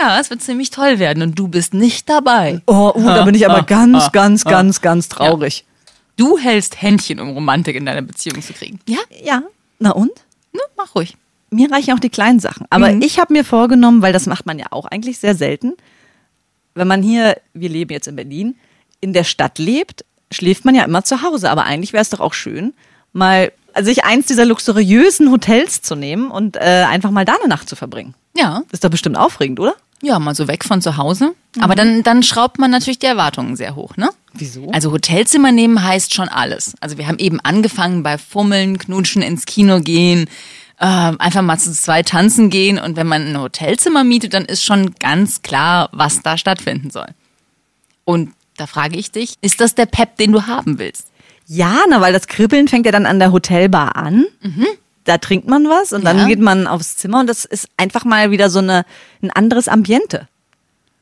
Ja, 0.00 0.18
es 0.18 0.30
wird 0.30 0.40
ziemlich 0.42 0.70
toll 0.70 0.98
werden 0.98 1.22
und 1.22 1.38
du 1.38 1.48
bist 1.48 1.74
nicht 1.74 2.08
dabei. 2.08 2.62
Oh, 2.66 2.92
uh, 2.94 3.04
da 3.04 3.24
bin 3.24 3.34
ich 3.34 3.46
aber 3.48 3.64
ganz, 3.64 4.12
ganz, 4.12 4.44
ganz, 4.44 4.80
ganz 4.80 5.08
traurig. 5.10 5.64
Du 6.16 6.38
hältst 6.38 6.80
Händchen, 6.80 7.18
um 7.20 7.30
Romantik 7.30 7.76
in 7.76 7.84
deiner 7.84 8.02
Beziehung 8.02 8.40
zu 8.40 8.52
kriegen. 8.54 8.78
Ja, 8.88 9.00
Ja, 9.22 9.42
na 9.78 9.90
und? 9.90 10.12
Ne, 10.54 10.60
mach 10.76 10.94
ruhig. 10.94 11.16
Mir 11.50 11.70
reichen 11.70 11.92
auch 11.94 12.00
die 12.00 12.10
kleinen 12.10 12.40
Sachen. 12.40 12.66
Aber 12.70 12.90
ich 12.94 13.18
habe 13.20 13.32
mir 13.32 13.44
vorgenommen, 13.44 14.02
weil 14.02 14.12
das 14.12 14.26
macht 14.26 14.46
man 14.46 14.58
ja 14.58 14.66
auch 14.70 14.86
eigentlich 14.86 15.18
sehr 15.18 15.34
selten, 15.34 15.74
wenn 16.74 16.88
man 16.88 17.02
hier, 17.02 17.36
wir 17.52 17.68
leben 17.68 17.92
jetzt 17.92 18.08
in 18.08 18.16
Berlin, 18.16 18.56
in 19.00 19.12
der 19.12 19.24
Stadt 19.24 19.58
lebt, 19.58 20.04
schläft 20.32 20.64
man 20.64 20.74
ja 20.74 20.84
immer 20.84 21.04
zu 21.04 21.22
Hause. 21.22 21.50
Aber 21.50 21.64
eigentlich 21.64 21.92
wäre 21.92 22.02
es 22.02 22.10
doch 22.10 22.20
auch 22.20 22.34
schön, 22.34 22.74
mal 23.12 23.52
sich 23.80 24.04
eins 24.04 24.26
dieser 24.26 24.44
luxuriösen 24.44 25.30
Hotels 25.30 25.82
zu 25.82 25.94
nehmen 25.94 26.30
und 26.30 26.56
äh, 26.56 26.84
einfach 26.88 27.10
mal 27.10 27.24
da 27.24 27.34
eine 27.34 27.48
Nacht 27.48 27.68
zu 27.68 27.76
verbringen. 27.76 28.14
Ja, 28.36 28.62
Das 28.66 28.74
ist 28.74 28.84
doch 28.84 28.90
bestimmt 28.90 29.16
aufregend, 29.16 29.60
oder? 29.60 29.74
Ja, 30.02 30.18
mal 30.18 30.34
so 30.34 30.48
weg 30.48 30.64
von 30.64 30.82
zu 30.82 30.96
Hause. 30.96 31.34
Aber 31.60 31.74
dann, 31.74 32.02
dann 32.02 32.22
schraubt 32.22 32.58
man 32.58 32.70
natürlich 32.70 32.98
die 32.98 33.06
Erwartungen 33.06 33.56
sehr 33.56 33.76
hoch, 33.76 33.96
ne? 33.96 34.10
Wieso? 34.36 34.68
Also 34.72 34.90
Hotelzimmer 34.92 35.52
nehmen 35.52 35.82
heißt 35.82 36.12
schon 36.14 36.28
alles. 36.28 36.74
Also 36.80 36.98
wir 36.98 37.06
haben 37.06 37.18
eben 37.18 37.40
angefangen 37.40 38.02
bei 38.02 38.18
Fummeln, 38.18 38.78
Knutschen, 38.78 39.22
ins 39.22 39.46
Kino 39.46 39.80
gehen, 39.80 40.28
äh, 40.80 40.84
einfach 40.86 41.42
mal 41.42 41.58
zu 41.58 41.72
zwei 41.72 42.02
tanzen 42.02 42.50
gehen. 42.50 42.78
Und 42.78 42.96
wenn 42.96 43.06
man 43.06 43.28
ein 43.28 43.40
Hotelzimmer 43.40 44.02
mietet, 44.04 44.34
dann 44.34 44.44
ist 44.44 44.64
schon 44.64 44.94
ganz 44.98 45.42
klar, 45.42 45.88
was 45.92 46.22
da 46.22 46.36
stattfinden 46.36 46.90
soll. 46.90 47.06
Und 48.04 48.32
da 48.56 48.66
frage 48.66 48.96
ich 48.98 49.10
dich, 49.10 49.34
ist 49.40 49.60
das 49.60 49.74
der 49.74 49.86
Pep, 49.86 50.16
den 50.16 50.32
du 50.32 50.46
haben 50.46 50.78
willst? 50.78 51.08
Ja, 51.46 51.76
na, 51.88 52.00
weil 52.00 52.12
das 52.12 52.26
Kribbeln 52.26 52.68
fängt 52.68 52.86
ja 52.86 52.92
dann 52.92 53.06
an 53.06 53.18
der 53.18 53.30
Hotelbar 53.32 53.96
an. 53.96 54.24
Da 55.04 55.18
trinkt 55.18 55.46
man 55.46 55.68
was 55.68 55.92
und 55.92 56.04
dann 56.04 56.18
Ja. 56.18 56.26
geht 56.26 56.40
man 56.40 56.66
aufs 56.66 56.96
Zimmer 56.96 57.20
und 57.20 57.26
das 57.26 57.44
ist 57.44 57.68
einfach 57.76 58.04
mal 58.04 58.30
wieder 58.30 58.48
so 58.50 58.60
eine, 58.60 58.84
ein 59.22 59.30
anderes 59.30 59.68
Ambiente. 59.68 60.28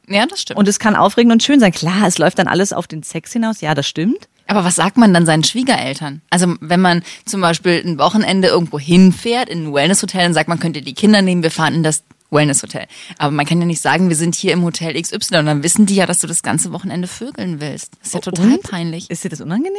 Ja, 0.08 0.26
das 0.26 0.42
stimmt. 0.42 0.58
Und 0.58 0.68
es 0.68 0.78
kann 0.78 0.96
aufregend 0.96 1.32
und 1.32 1.42
schön 1.42 1.60
sein. 1.60 1.72
Klar, 1.72 2.06
es 2.06 2.18
läuft 2.18 2.38
dann 2.38 2.48
alles 2.48 2.72
auf 2.72 2.86
den 2.86 3.02
Sex 3.02 3.32
hinaus. 3.32 3.60
Ja, 3.60 3.74
das 3.74 3.86
stimmt. 3.86 4.28
Aber 4.46 4.64
was 4.64 4.74
sagt 4.74 4.96
man 4.96 5.14
dann 5.14 5.24
seinen 5.24 5.44
Schwiegereltern? 5.44 6.20
Also 6.28 6.56
wenn 6.60 6.80
man 6.80 7.02
zum 7.24 7.40
Beispiel 7.40 7.82
ein 7.84 7.98
Wochenende 7.98 8.48
irgendwo 8.48 8.78
hinfährt, 8.78 9.48
in 9.48 9.68
ein 9.68 9.74
Wellnesshotel, 9.74 10.20
dann 10.20 10.34
sagt 10.34 10.48
man, 10.48 10.58
könnt 10.58 10.76
ihr 10.76 10.82
die 10.82 10.94
Kinder 10.94 11.22
nehmen, 11.22 11.42
wir 11.42 11.50
fahren 11.50 11.74
in 11.74 11.82
das 11.82 12.02
Wellnesshotel. 12.30 12.86
Aber 13.18 13.30
man 13.30 13.46
kann 13.46 13.60
ja 13.60 13.66
nicht 13.66 13.80
sagen, 13.80 14.08
wir 14.08 14.16
sind 14.16 14.34
hier 14.34 14.52
im 14.52 14.64
Hotel 14.64 15.00
XY. 15.00 15.38
Und 15.38 15.46
dann 15.46 15.62
wissen 15.62 15.86
die 15.86 15.94
ja, 15.94 16.06
dass 16.06 16.18
du 16.18 16.26
das 16.26 16.42
ganze 16.42 16.72
Wochenende 16.72 17.06
vögeln 17.08 17.60
willst. 17.60 17.92
Das 18.00 18.08
ist 18.08 18.14
ja 18.14 18.20
total 18.20 18.54
Und? 18.54 18.62
peinlich. 18.62 19.08
Ist 19.10 19.22
dir 19.24 19.28
das 19.28 19.40
unangenehm? 19.40 19.76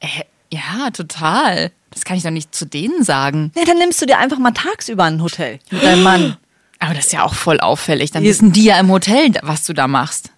Äh, 0.00 0.06
ja, 0.50 0.90
total. 0.90 1.70
Das 1.90 2.04
kann 2.04 2.16
ich 2.16 2.22
doch 2.22 2.30
nicht 2.30 2.54
zu 2.54 2.64
denen 2.64 3.02
sagen. 3.02 3.52
Ja, 3.56 3.64
dann 3.64 3.78
nimmst 3.78 4.00
du 4.00 4.06
dir 4.06 4.18
einfach 4.18 4.38
mal 4.38 4.52
tagsüber 4.52 5.04
ein 5.04 5.22
Hotel 5.22 5.58
mit 5.70 5.82
deinem 5.82 6.02
Mann. 6.02 6.36
Aber 6.78 6.94
das 6.94 7.06
ist 7.06 7.12
ja 7.12 7.24
auch 7.24 7.34
voll 7.34 7.60
auffällig. 7.60 8.10
Dann 8.12 8.22
Hier- 8.22 8.30
wissen 8.30 8.52
die 8.52 8.64
ja 8.64 8.78
im 8.78 8.90
Hotel, 8.90 9.32
was 9.42 9.64
du 9.64 9.72
da 9.72 9.88
machst. 9.88 10.30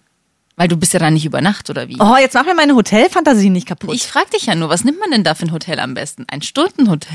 Weil 0.57 0.67
du 0.67 0.75
bist 0.77 0.93
ja 0.93 0.99
da 0.99 1.09
nicht 1.09 1.25
über 1.25 1.41
Nacht, 1.41 1.69
oder 1.69 1.87
wie? 1.87 1.97
Oh, 1.99 2.17
jetzt 2.19 2.33
mach 2.33 2.45
mir 2.45 2.53
meine 2.53 2.75
Hotelfantasie 2.75 3.49
nicht 3.49 3.67
kaputt. 3.67 3.95
Ich 3.95 4.05
frag 4.05 4.29
dich 4.31 4.45
ja 4.47 4.53
nur, 4.55 4.69
was 4.69 4.83
nimmt 4.83 4.99
man 4.99 5.09
denn 5.09 5.23
da 5.23 5.33
für 5.33 5.45
ein 5.45 5.51
Hotel 5.53 5.79
am 5.79 5.93
besten? 5.93 6.25
Ein 6.29 6.41
Stundenhotel? 6.41 7.09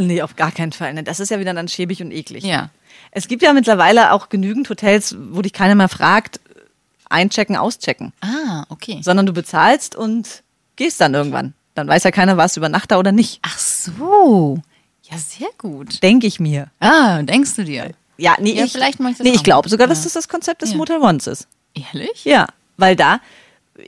nee, 0.00 0.22
auf 0.22 0.36
gar 0.36 0.52
keinen 0.52 0.72
Fall. 0.72 0.94
Ne? 0.94 1.02
Das 1.02 1.20
ist 1.20 1.30
ja 1.30 1.38
wieder 1.40 1.52
dann 1.52 1.68
schäbig 1.68 2.00
und 2.02 2.10
eklig. 2.12 2.44
ja. 2.44 2.70
Es 3.12 3.28
gibt 3.28 3.42
ja 3.42 3.52
mittlerweile 3.54 4.12
auch 4.12 4.28
genügend 4.28 4.68
Hotels, 4.68 5.16
wo 5.30 5.40
dich 5.40 5.52
keiner 5.54 5.74
mehr 5.74 5.88
fragt, 5.88 6.38
einchecken, 7.08 7.56
auschecken. 7.56 8.12
Ah, 8.20 8.64
okay. 8.68 9.00
Sondern 9.02 9.26
du 9.26 9.32
bezahlst 9.32 9.94
und 9.96 10.42
gehst 10.76 11.00
dann 11.00 11.14
irgendwann. 11.14 11.54
Dann 11.74 11.88
weiß 11.88 12.04
ja 12.04 12.10
keiner, 12.10 12.36
warst 12.36 12.56
du 12.56 12.60
über 12.60 12.68
Nacht 12.68 12.90
da 12.90 12.98
oder 12.98 13.12
nicht. 13.12 13.40
Ach 13.42 13.58
so. 13.58 14.58
Ja, 15.10 15.16
sehr 15.18 15.48
gut. 15.58 16.02
Denke 16.02 16.26
ich 16.26 16.40
mir. 16.40 16.68
Ah, 16.80 17.22
denkst 17.22 17.54
du 17.56 17.64
dir? 17.64 17.92
Ja, 18.18 18.36
nee, 18.40 18.52
Ja, 18.54 18.64
ich, 18.64 18.72
vielleicht 18.72 19.00
mach 19.00 19.10
ich 19.10 19.18
das 19.18 19.24
nee, 19.26 19.32
ich 19.34 19.42
glaube 19.42 19.68
sogar, 19.68 19.86
dass 19.86 20.04
das 20.04 20.12
das 20.14 20.28
Konzept 20.28 20.62
des 20.62 20.70
Ja. 20.72 20.76
Motel 20.76 20.98
Ones 20.98 21.26
ist. 21.26 21.46
Ehrlich? 21.74 22.24
Ja, 22.24 22.46
weil 22.76 22.96
da, 22.96 23.20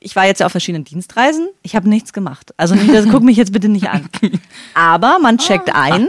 ich 0.00 0.14
war 0.16 0.26
jetzt 0.26 0.40
ja 0.40 0.46
auf 0.46 0.52
verschiedenen 0.52 0.84
Dienstreisen, 0.84 1.48
ich 1.62 1.74
habe 1.76 1.88
nichts 1.88 2.12
gemacht. 2.12 2.52
Also 2.56 2.74
nicht, 2.74 2.92
das, 2.92 3.06
guck 3.10 3.22
mich 3.22 3.36
jetzt 3.38 3.52
bitte 3.52 3.68
nicht 3.68 3.88
an. 3.88 4.08
Aber 4.74 5.18
man 5.18 5.38
checkt 5.38 5.70
Ah. 5.74 5.80
ein, 5.82 6.08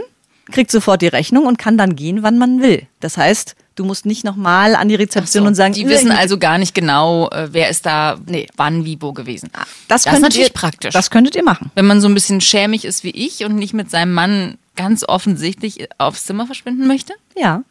kriegt 0.52 0.70
sofort 0.70 1.00
die 1.02 1.06
Rechnung 1.08 1.46
und 1.46 1.58
kann 1.58 1.78
dann 1.78 1.96
gehen, 1.96 2.22
wann 2.22 2.36
man 2.36 2.60
will. 2.60 2.86
Das 3.00 3.16
heißt, 3.16 3.54
du 3.76 3.84
musst 3.84 4.04
nicht 4.04 4.24
nochmal 4.24 4.74
an 4.74 4.88
die 4.88 4.96
Rezeption 4.96 5.44
So, 5.44 5.48
und 5.48 5.54
sagen, 5.54 5.72
die 5.74 5.84
"Äh, 5.84 5.88
wissen 5.88 6.10
ich- 6.10 6.18
also 6.18 6.38
gar 6.38 6.58
nicht 6.58 6.74
genau, 6.74 7.30
äh, 7.30 7.48
wer 7.52 7.70
ist 7.70 7.86
da 7.86 8.18
wann, 8.56 8.84
wie, 8.84 9.00
wo 9.00 9.12
gewesen. 9.12 9.50
das, 9.88 10.02
das 10.02 10.14
ist 10.14 10.20
natürlich 10.20 10.48
ihr, 10.48 10.52
praktisch. 10.52 10.92
Das 10.92 11.10
könntet 11.10 11.36
ihr 11.36 11.44
machen. 11.44 11.70
Wenn 11.74 11.86
man 11.86 12.00
so 12.00 12.08
ein 12.08 12.14
bisschen 12.14 12.40
schämig 12.42 12.84
ist 12.84 13.04
wie 13.04 13.10
ich 13.10 13.44
und 13.44 13.54
nicht 13.56 13.72
mit 13.72 13.90
seinem 13.90 14.12
Mann 14.12 14.58
ganz 14.76 15.04
offensichtlich 15.06 15.88
aufs 15.98 16.24
Zimmer 16.26 16.46
verschwinden 16.46 16.86
möchte. 16.86 17.14
Ja. 17.36 17.62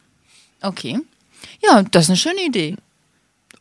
Okay. 0.62 0.98
Ja, 1.62 1.82
das 1.90 2.04
ist 2.04 2.10
eine 2.10 2.16
schöne 2.16 2.42
Idee. 2.42 2.76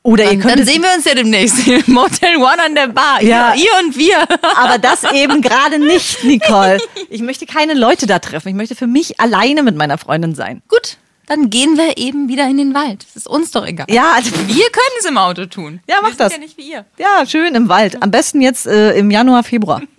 Oder 0.02 0.32
ihr 0.32 0.40
Dann, 0.40 0.58
dann 0.58 0.66
sehen 0.66 0.82
wir 0.82 0.94
uns 0.96 1.06
ja 1.06 1.14
demnächst 1.14 1.68
im 1.68 1.94
Motel 1.94 2.38
One 2.38 2.64
an 2.64 2.74
der 2.76 2.88
Bar. 2.88 3.22
Ja. 3.22 3.54
Ihr, 3.54 3.64
ihr 3.64 3.86
und 3.86 3.98
wir. 3.98 4.18
aber 4.56 4.78
das 4.78 5.04
eben 5.12 5.42
gerade 5.42 5.78
nicht, 5.78 6.24
Nicole. 6.24 6.80
Ich 7.10 7.22
möchte 7.22 7.46
keine 7.46 7.74
Leute 7.74 8.08
da 8.08 8.20
treffen. 8.20 8.50
Ich 8.50 8.56
möchte 8.56 8.76
für 8.76 8.88
mich 8.88 9.20
alleine 9.20 9.62
mit 9.62 9.76
meiner 9.76 9.98
Freundin 9.98 10.36
sein. 10.36 10.62
Gut, 10.70 10.98
dann 11.28 11.50
gehen 11.50 11.78
wir 11.78 11.98
eben 11.98 12.30
wieder 12.30 12.48
in 12.48 12.58
den 12.58 12.74
Wald. 12.74 13.06
Das 13.08 13.18
ist 13.18 13.28
uns 13.28 13.52
doch 13.52 13.66
egal. 13.66 13.88
Ja, 13.90 14.14
also, 14.16 14.32
Wir 14.48 14.70
können 14.72 14.96
es 15.00 15.06
im 15.06 15.18
Auto 15.18 15.46
tun. 15.46 15.82
Ja, 15.88 15.98
mach 16.02 16.16
das. 16.16 16.32
Ja 16.34 16.40
nicht 16.40 16.58
wie 16.58 16.72
ihr. 16.72 16.86
ja, 16.98 17.26
schön 17.26 17.54
im 17.54 17.68
Wald. 17.68 18.02
Am 18.02 18.10
besten 18.10 18.42
jetzt 18.42 18.68
äh, 18.68 18.98
im 18.98 19.12
Januar, 19.12 19.44
Februar. 19.44 19.82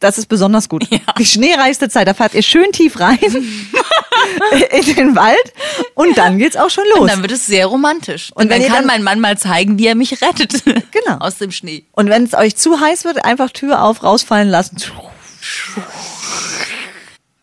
Das 0.00 0.16
ist 0.18 0.26
besonders 0.26 0.68
gut. 0.68 0.88
Die 1.18 1.26
schneereichste 1.26 1.88
Zeit, 1.88 2.08
da 2.08 2.14
fahrt 2.14 2.34
ihr 2.34 2.42
schön 2.42 2.72
tief 2.72 2.98
rein 2.98 3.18
in 3.20 4.94
den 4.94 5.14
Wald 5.14 5.52
und 5.94 6.16
dann 6.16 6.38
geht's 6.38 6.56
auch 6.56 6.70
schon 6.70 6.84
los. 6.90 7.00
Und 7.00 7.08
dann 7.10 7.20
wird 7.22 7.32
es 7.32 7.46
sehr 7.46 7.66
romantisch. 7.66 8.32
Und 8.34 8.44
Und 8.44 8.48
dann 8.50 8.62
kann 8.62 8.72
dann- 8.72 8.86
mein 8.86 9.02
Mann 9.02 9.20
mal 9.20 9.36
zeigen, 9.38 9.78
wie 9.78 9.86
er 9.86 9.94
mich 9.94 10.20
rettet. 10.22 10.62
Genau. 10.90 11.18
Aus 11.18 11.36
dem 11.38 11.52
Schnee. 11.52 11.84
Und 11.92 12.08
wenn 12.08 12.24
es 12.24 12.34
euch 12.34 12.56
zu 12.56 12.80
heiß 12.80 13.04
wird, 13.04 13.24
einfach 13.24 13.50
Tür 13.50 13.82
auf, 13.84 14.02
rausfallen 14.02 14.48
lassen. 14.48 14.76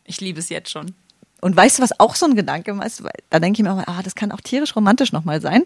Ich 0.05 0.19
liebe 0.21 0.39
es 0.39 0.49
jetzt 0.49 0.69
schon. 0.71 0.93
Und 1.41 1.55
weißt 1.55 1.77
du, 1.77 1.83
was 1.83 1.99
auch 1.99 2.15
so 2.15 2.25
ein 2.25 2.35
Gedanke 2.35 2.77
ist? 2.85 3.03
Da 3.29 3.39
denke 3.39 3.59
ich 3.59 3.63
mir 3.63 3.71
auch, 3.71 3.75
mal, 3.77 3.83
ah, 3.87 4.01
das 4.03 4.15
kann 4.15 4.31
auch 4.31 4.41
tierisch 4.41 4.75
romantisch 4.75 5.11
nochmal 5.11 5.41
sein, 5.41 5.63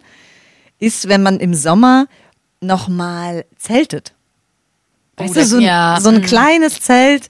ist, 0.79 1.07
wenn 1.07 1.23
man 1.23 1.39
im 1.39 1.53
Sommer 1.53 2.07
nochmal 2.59 3.45
zeltet. 3.57 4.13
Weißt 5.21 5.31
Oh, 5.31 5.33
du, 5.33 5.39
das- 5.39 5.49
so 5.49 5.57
ein, 5.57 5.61
ja, 5.61 5.97
so 6.01 6.09
ein 6.09 6.21
mm. 6.21 6.23
kleines 6.23 6.79
Zelt. 6.81 7.29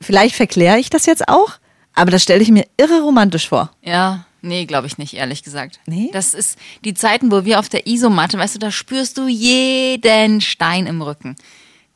Vielleicht 0.00 0.36
verkläre 0.36 0.78
ich 0.78 0.90
das 0.90 1.06
jetzt 1.06 1.28
auch, 1.28 1.54
aber 1.94 2.10
das 2.10 2.22
stelle 2.22 2.42
ich 2.42 2.50
mir 2.50 2.66
irre 2.76 3.00
romantisch 3.00 3.48
vor. 3.48 3.70
Ja, 3.82 4.24
nee, 4.42 4.64
glaube 4.64 4.86
ich 4.86 4.96
nicht, 4.98 5.14
ehrlich 5.14 5.42
gesagt. 5.42 5.80
Nee? 5.86 6.10
Das 6.12 6.34
ist 6.34 6.56
die 6.84 6.94
Zeiten, 6.94 7.32
wo 7.32 7.44
wir 7.44 7.58
auf 7.58 7.68
der 7.68 7.86
Isomatte, 7.88 8.38
weißt 8.38 8.54
du, 8.54 8.58
da 8.60 8.70
spürst 8.70 9.18
du 9.18 9.26
jeden 9.26 10.40
Stein 10.40 10.86
im 10.86 11.02
Rücken. 11.02 11.34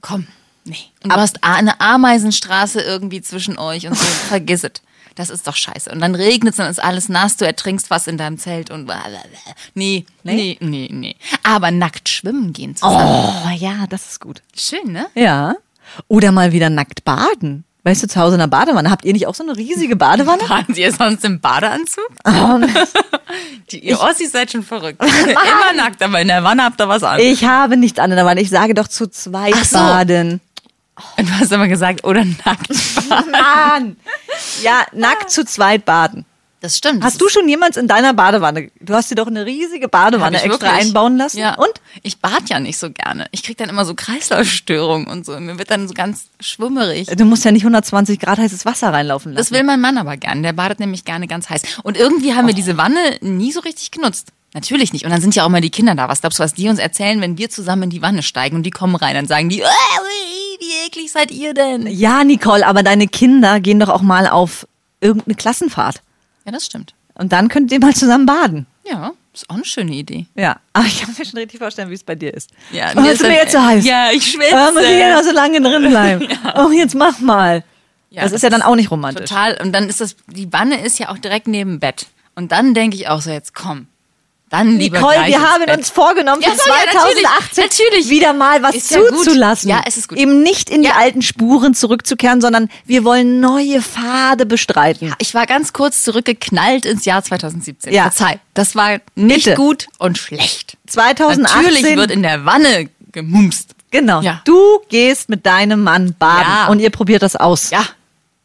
Komm, 0.00 0.26
nee. 0.64 0.76
Und 1.04 1.12
du 1.12 1.16
hast 1.16 1.44
eine 1.44 1.80
Ameisenstraße 1.80 2.80
irgendwie 2.80 3.22
zwischen 3.22 3.56
euch 3.56 3.86
und 3.86 3.96
so, 3.96 4.04
vergiss 4.04 4.64
es. 4.64 4.72
Das 5.14 5.30
ist 5.30 5.46
doch 5.46 5.56
scheiße. 5.56 5.90
Und 5.90 6.00
dann 6.00 6.14
regnet 6.14 6.52
es, 6.52 6.56
dann 6.56 6.70
ist 6.70 6.82
alles 6.82 7.08
nass, 7.08 7.36
du 7.36 7.44
ertrinkst 7.46 7.90
was 7.90 8.06
in 8.06 8.16
deinem 8.16 8.38
Zelt 8.38 8.70
und 8.70 8.90
nee, 9.74 10.04
nee, 10.22 10.56
nee, 10.60 10.88
nee. 10.90 11.16
Aber 11.42 11.70
nackt 11.70 12.08
schwimmen 12.08 12.52
gehen 12.52 12.76
zusammen. 12.76 13.34
Oh 13.46 13.50
ja, 13.56 13.86
das 13.88 14.06
ist 14.08 14.20
gut. 14.20 14.42
Schön, 14.56 14.92
ne? 14.92 15.06
Ja. 15.14 15.56
Oder 16.08 16.32
mal 16.32 16.52
wieder 16.52 16.70
nackt 16.70 17.04
baden. 17.04 17.64
Weißt 17.84 18.00
du, 18.04 18.06
zu 18.06 18.20
Hause 18.20 18.36
in 18.36 18.38
der 18.40 18.46
Badewanne. 18.46 18.90
Habt 18.90 19.04
ihr 19.04 19.12
nicht 19.12 19.26
auch 19.26 19.34
so 19.34 19.42
eine 19.42 19.56
riesige 19.56 19.96
Badewanne? 19.96 20.48
Waren 20.48 20.72
Sie 20.72 20.88
sonst 20.88 21.24
im 21.24 21.40
Badeanzug? 21.40 22.06
Oh, 22.24 22.60
Die, 23.72 23.80
ihr 23.80 24.00
Ossis 24.00 24.30
seid 24.30 24.52
schon 24.52 24.62
verrückt. 24.62 25.02
Immer 25.26 25.72
nackt, 25.82 26.00
aber 26.00 26.20
in 26.20 26.28
der 26.28 26.44
Wanne 26.44 26.62
habt 26.62 26.80
ihr 26.80 26.88
was 26.88 27.02
an. 27.02 27.18
ich 27.18 27.44
habe 27.44 27.76
nichts 27.76 27.98
an 27.98 28.10
der 28.10 28.24
Wanne. 28.24 28.40
Ich 28.40 28.50
sage 28.50 28.74
doch 28.74 28.86
zu 28.86 29.08
zweit 29.08 29.54
Ach 29.56 29.64
so. 29.64 29.78
baden. 29.78 30.40
Und 31.18 31.28
du 31.28 31.32
hast 31.38 31.52
immer 31.52 31.68
gesagt, 31.68 32.04
oder 32.04 32.24
nackt. 32.24 32.68
Mann! 33.30 33.96
Ja, 34.62 34.84
nackt 34.92 35.30
zu 35.30 35.44
zweit 35.44 35.84
baden. 35.84 36.24
Das 36.60 36.78
stimmt. 36.78 37.02
Hast 37.02 37.20
du 37.20 37.28
schon 37.28 37.48
jemals 37.48 37.76
in 37.76 37.88
deiner 37.88 38.14
Badewanne, 38.14 38.70
du 38.80 38.94
hast 38.94 39.10
dir 39.10 39.16
doch 39.16 39.26
eine 39.26 39.44
riesige 39.44 39.88
Badewanne 39.88 40.36
extra 40.40 40.68
wirklich? 40.68 40.86
einbauen 40.86 41.16
lassen? 41.16 41.38
Ja. 41.38 41.54
Und? 41.56 41.72
Ich 42.02 42.20
bad 42.20 42.48
ja 42.48 42.60
nicht 42.60 42.78
so 42.78 42.88
gerne. 42.92 43.26
Ich 43.32 43.42
krieg 43.42 43.56
dann 43.56 43.68
immer 43.68 43.84
so 43.84 43.94
Kreislaufstörungen 43.96 45.08
und 45.08 45.26
so. 45.26 45.38
Mir 45.40 45.58
wird 45.58 45.72
dann 45.72 45.88
so 45.88 45.94
ganz 45.94 46.26
schwummerig. 46.38 47.08
Du 47.08 47.24
musst 47.24 47.44
ja 47.44 47.50
nicht 47.50 47.64
120 47.64 48.20
Grad 48.20 48.38
heißes 48.38 48.64
Wasser 48.64 48.92
reinlaufen 48.92 49.34
Das 49.34 49.46
lassen. 49.50 49.54
will 49.56 49.64
mein 49.64 49.80
Mann 49.80 49.98
aber 49.98 50.16
gern. 50.16 50.44
Der 50.44 50.52
badet 50.52 50.78
nämlich 50.78 51.04
gerne 51.04 51.26
ganz 51.26 51.50
heiß. 51.50 51.62
Und 51.82 51.96
irgendwie 51.96 52.34
haben 52.34 52.46
wir 52.46 52.54
diese 52.54 52.76
Wanne 52.76 53.16
nie 53.22 53.50
so 53.50 53.58
richtig 53.58 53.90
genutzt. 53.90 54.28
Natürlich 54.54 54.92
nicht. 54.92 55.04
Und 55.04 55.10
dann 55.10 55.20
sind 55.20 55.34
ja 55.34 55.44
auch 55.44 55.48
immer 55.48 55.60
die 55.60 55.70
Kinder 55.70 55.94
da. 55.94 56.08
Was 56.08 56.20
glaubst 56.20 56.38
du, 56.38 56.42
was 56.42 56.54
die 56.54 56.68
uns 56.68 56.78
erzählen, 56.78 57.20
wenn 57.20 57.38
wir 57.38 57.48
zusammen 57.48 57.84
in 57.84 57.90
die 57.90 58.02
Wanne 58.02 58.22
steigen 58.22 58.56
und 58.56 58.64
die 58.64 58.70
kommen 58.70 58.96
rein? 58.96 59.14
Dann 59.14 59.26
sagen 59.26 59.48
die, 59.48 59.60
"Äh, 59.60 59.66
wie 60.60 60.86
eklig 60.86 61.10
seid 61.10 61.30
ihr 61.30 61.54
denn? 61.54 61.86
ja, 61.86 62.22
Nicole, 62.24 62.66
aber 62.66 62.82
deine 62.82 63.08
Kinder 63.08 63.60
gehen 63.60 63.80
doch 63.80 63.88
auch 63.88 64.02
mal 64.02 64.28
auf 64.28 64.66
irgendeine 65.00 65.34
Klassenfahrt. 65.34 66.02
Ja, 66.44 66.52
das 66.52 66.66
stimmt. 66.66 66.94
Und 67.14 67.32
dann 67.32 67.48
könnt 67.48 67.72
ihr 67.72 67.80
mal 67.80 67.94
zusammen 67.94 68.26
baden. 68.26 68.66
Ja, 68.88 69.12
ist 69.32 69.48
auch 69.48 69.54
eine 69.54 69.64
schöne 69.64 69.92
Idee. 69.92 70.26
Ja. 70.34 70.56
Aber 70.72 70.86
ich 70.86 71.00
kann 71.00 71.14
mir 71.16 71.24
schon 71.24 71.38
richtig 71.38 71.58
vorstellen, 71.58 71.90
wie 71.90 71.94
es 71.94 72.04
bei 72.04 72.14
dir 72.14 72.32
ist. 72.34 72.50
Ja, 72.72 72.92
oh, 72.96 73.00
ist 73.00 73.22
mir 73.22 73.32
jetzt 73.32 73.52
zu 73.52 73.64
heiß. 73.64 73.84
Ja, 73.84 74.10
ich 74.12 74.30
schwitze. 74.30 74.54
Oh, 74.54 74.72
muss 74.72 74.82
ich 74.82 74.98
ja 74.98 75.14
noch 75.16 75.22
so 75.22 75.32
lange 75.32 75.60
drin 75.60 75.88
bleiben. 75.88 76.28
Oh, 76.56 76.70
jetzt 76.70 76.94
mach 76.94 77.18
mal. 77.20 77.64
Ja, 78.10 78.22
das, 78.22 78.32
ist 78.32 78.42
ja 78.42 78.50
dann 78.50 78.62
auch 78.62 78.74
nicht 78.76 78.90
romantisch. 78.90 79.30
Total. 79.30 79.58
Und 79.62 79.72
dann 79.72 79.88
ist 79.88 80.00
das, 80.00 80.16
die 80.26 80.52
Wanne 80.52 80.80
ist 80.84 80.98
ja 80.98 81.08
auch 81.08 81.16
direkt 81.18 81.48
neben 81.48 81.70
dem 81.70 81.80
Bett. 81.80 82.06
Und 82.34 82.52
dann 82.52 82.74
denke 82.74 82.96
ich 82.96 83.08
auch 83.08 83.22
so, 83.22 83.30
jetzt 83.30 83.54
komm. 83.54 83.86
Dann 84.52 84.78
lieber 84.78 84.98
Nicole, 84.98 85.26
wir 85.28 85.40
haben 85.40 85.64
uns 85.78 85.88
vorgenommen, 85.88 86.42
Ja, 86.42 86.50
für 86.50 86.56
so, 86.58 86.68
ja, 86.68 86.74
natürlich, 86.92 87.24
2018 87.24 87.64
natürlich. 87.64 88.08
wieder 88.10 88.34
mal 88.34 88.62
was 88.62 88.74
Ist 88.74 88.90
ja 88.90 89.00
zuzulassen. 89.08 89.70
Ja, 89.70 89.80
es 89.86 89.96
ist 89.96 90.08
gut. 90.08 90.18
Eben 90.18 90.42
nicht 90.42 90.68
in 90.68 90.82
die 90.82 90.88
Ja. 90.88 90.96
alten 90.96 91.22
Spuren 91.22 91.72
zurückzukehren, 91.72 92.42
sondern 92.42 92.68
wir 92.84 93.02
wollen 93.02 93.40
neue 93.40 93.80
Pfade 93.80 94.44
bestreiten. 94.44 95.14
Ich 95.20 95.32
war 95.32 95.46
ganz 95.46 95.72
kurz 95.72 96.02
zurückgeknallt 96.02 96.84
ins 96.84 97.06
Jahr 97.06 97.24
2017. 97.24 97.94
Ja. 97.94 98.02
Verzeih. 98.10 98.40
Das 98.52 98.76
war 98.76 98.98
nicht 99.14 99.44
Bitte. 99.46 99.56
gut 99.56 99.86
und 99.98 100.18
schlecht. 100.18 100.76
2018. 100.86 101.62
Natürlich 101.72 101.96
wird 101.96 102.10
in 102.10 102.22
der 102.22 102.44
Wanne 102.44 102.90
gemumst. 103.10 103.70
Genau. 103.90 104.20
Ja. 104.20 104.42
Du 104.44 104.80
gehst 104.90 105.30
mit 105.30 105.46
deinem 105.46 105.82
Mann 105.82 106.14
baden 106.18 106.46
Ja. 106.46 106.66
und 106.68 106.78
ihr 106.78 106.90
probiert 106.90 107.22
das 107.22 107.36
aus. 107.36 107.70
Ja. 107.70 107.84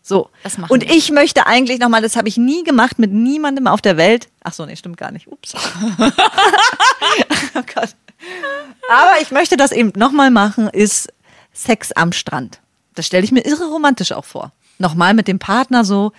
So. 0.08 0.30
Das 0.41 0.58
machen 0.58 0.72
und 0.72 0.88
wir. 0.88 0.96
ich 0.96 1.12
möchte 1.12 1.48
eigentlich 1.48 1.80
nochmal, 1.80 2.02
das 2.02 2.15
habe 2.15 2.30
ich 2.30 2.38
nie 2.38 2.63
gemacht 2.63 2.98
mit 2.98 3.12
niemandem 3.12 3.67
auf 3.67 3.82
der 3.82 3.98
Welt. 3.98 4.30
Ach 4.41 4.54
so, 4.54 4.65
nee, 4.65 4.78
stimmt 4.78 4.96
gar 4.96 5.12
nicht. 5.12 5.28
Ups. 5.28 5.54
oh 7.54 7.62
Gott. 7.76 7.89
Aber 8.89 9.22
ich 9.22 9.32
möchte 9.32 9.58
das 9.58 9.74
eben 9.74 9.91
nochmal 9.98 10.32
machen, 10.32 10.70
ist 10.70 11.12
Sex 11.52 11.91
am 11.91 12.13
Strand. 12.13 12.62
Das 12.96 13.06
stelle 13.06 13.26
ich 13.26 13.34
mir 13.34 13.46
irre 13.46 13.65
romantisch 13.65 14.13
auch 14.13 14.24
vor. 14.24 14.54
Nochmal 14.80 15.13
mit 15.13 15.28
dem 15.28 15.39
Partner 15.39 15.84
so. 15.84 16.13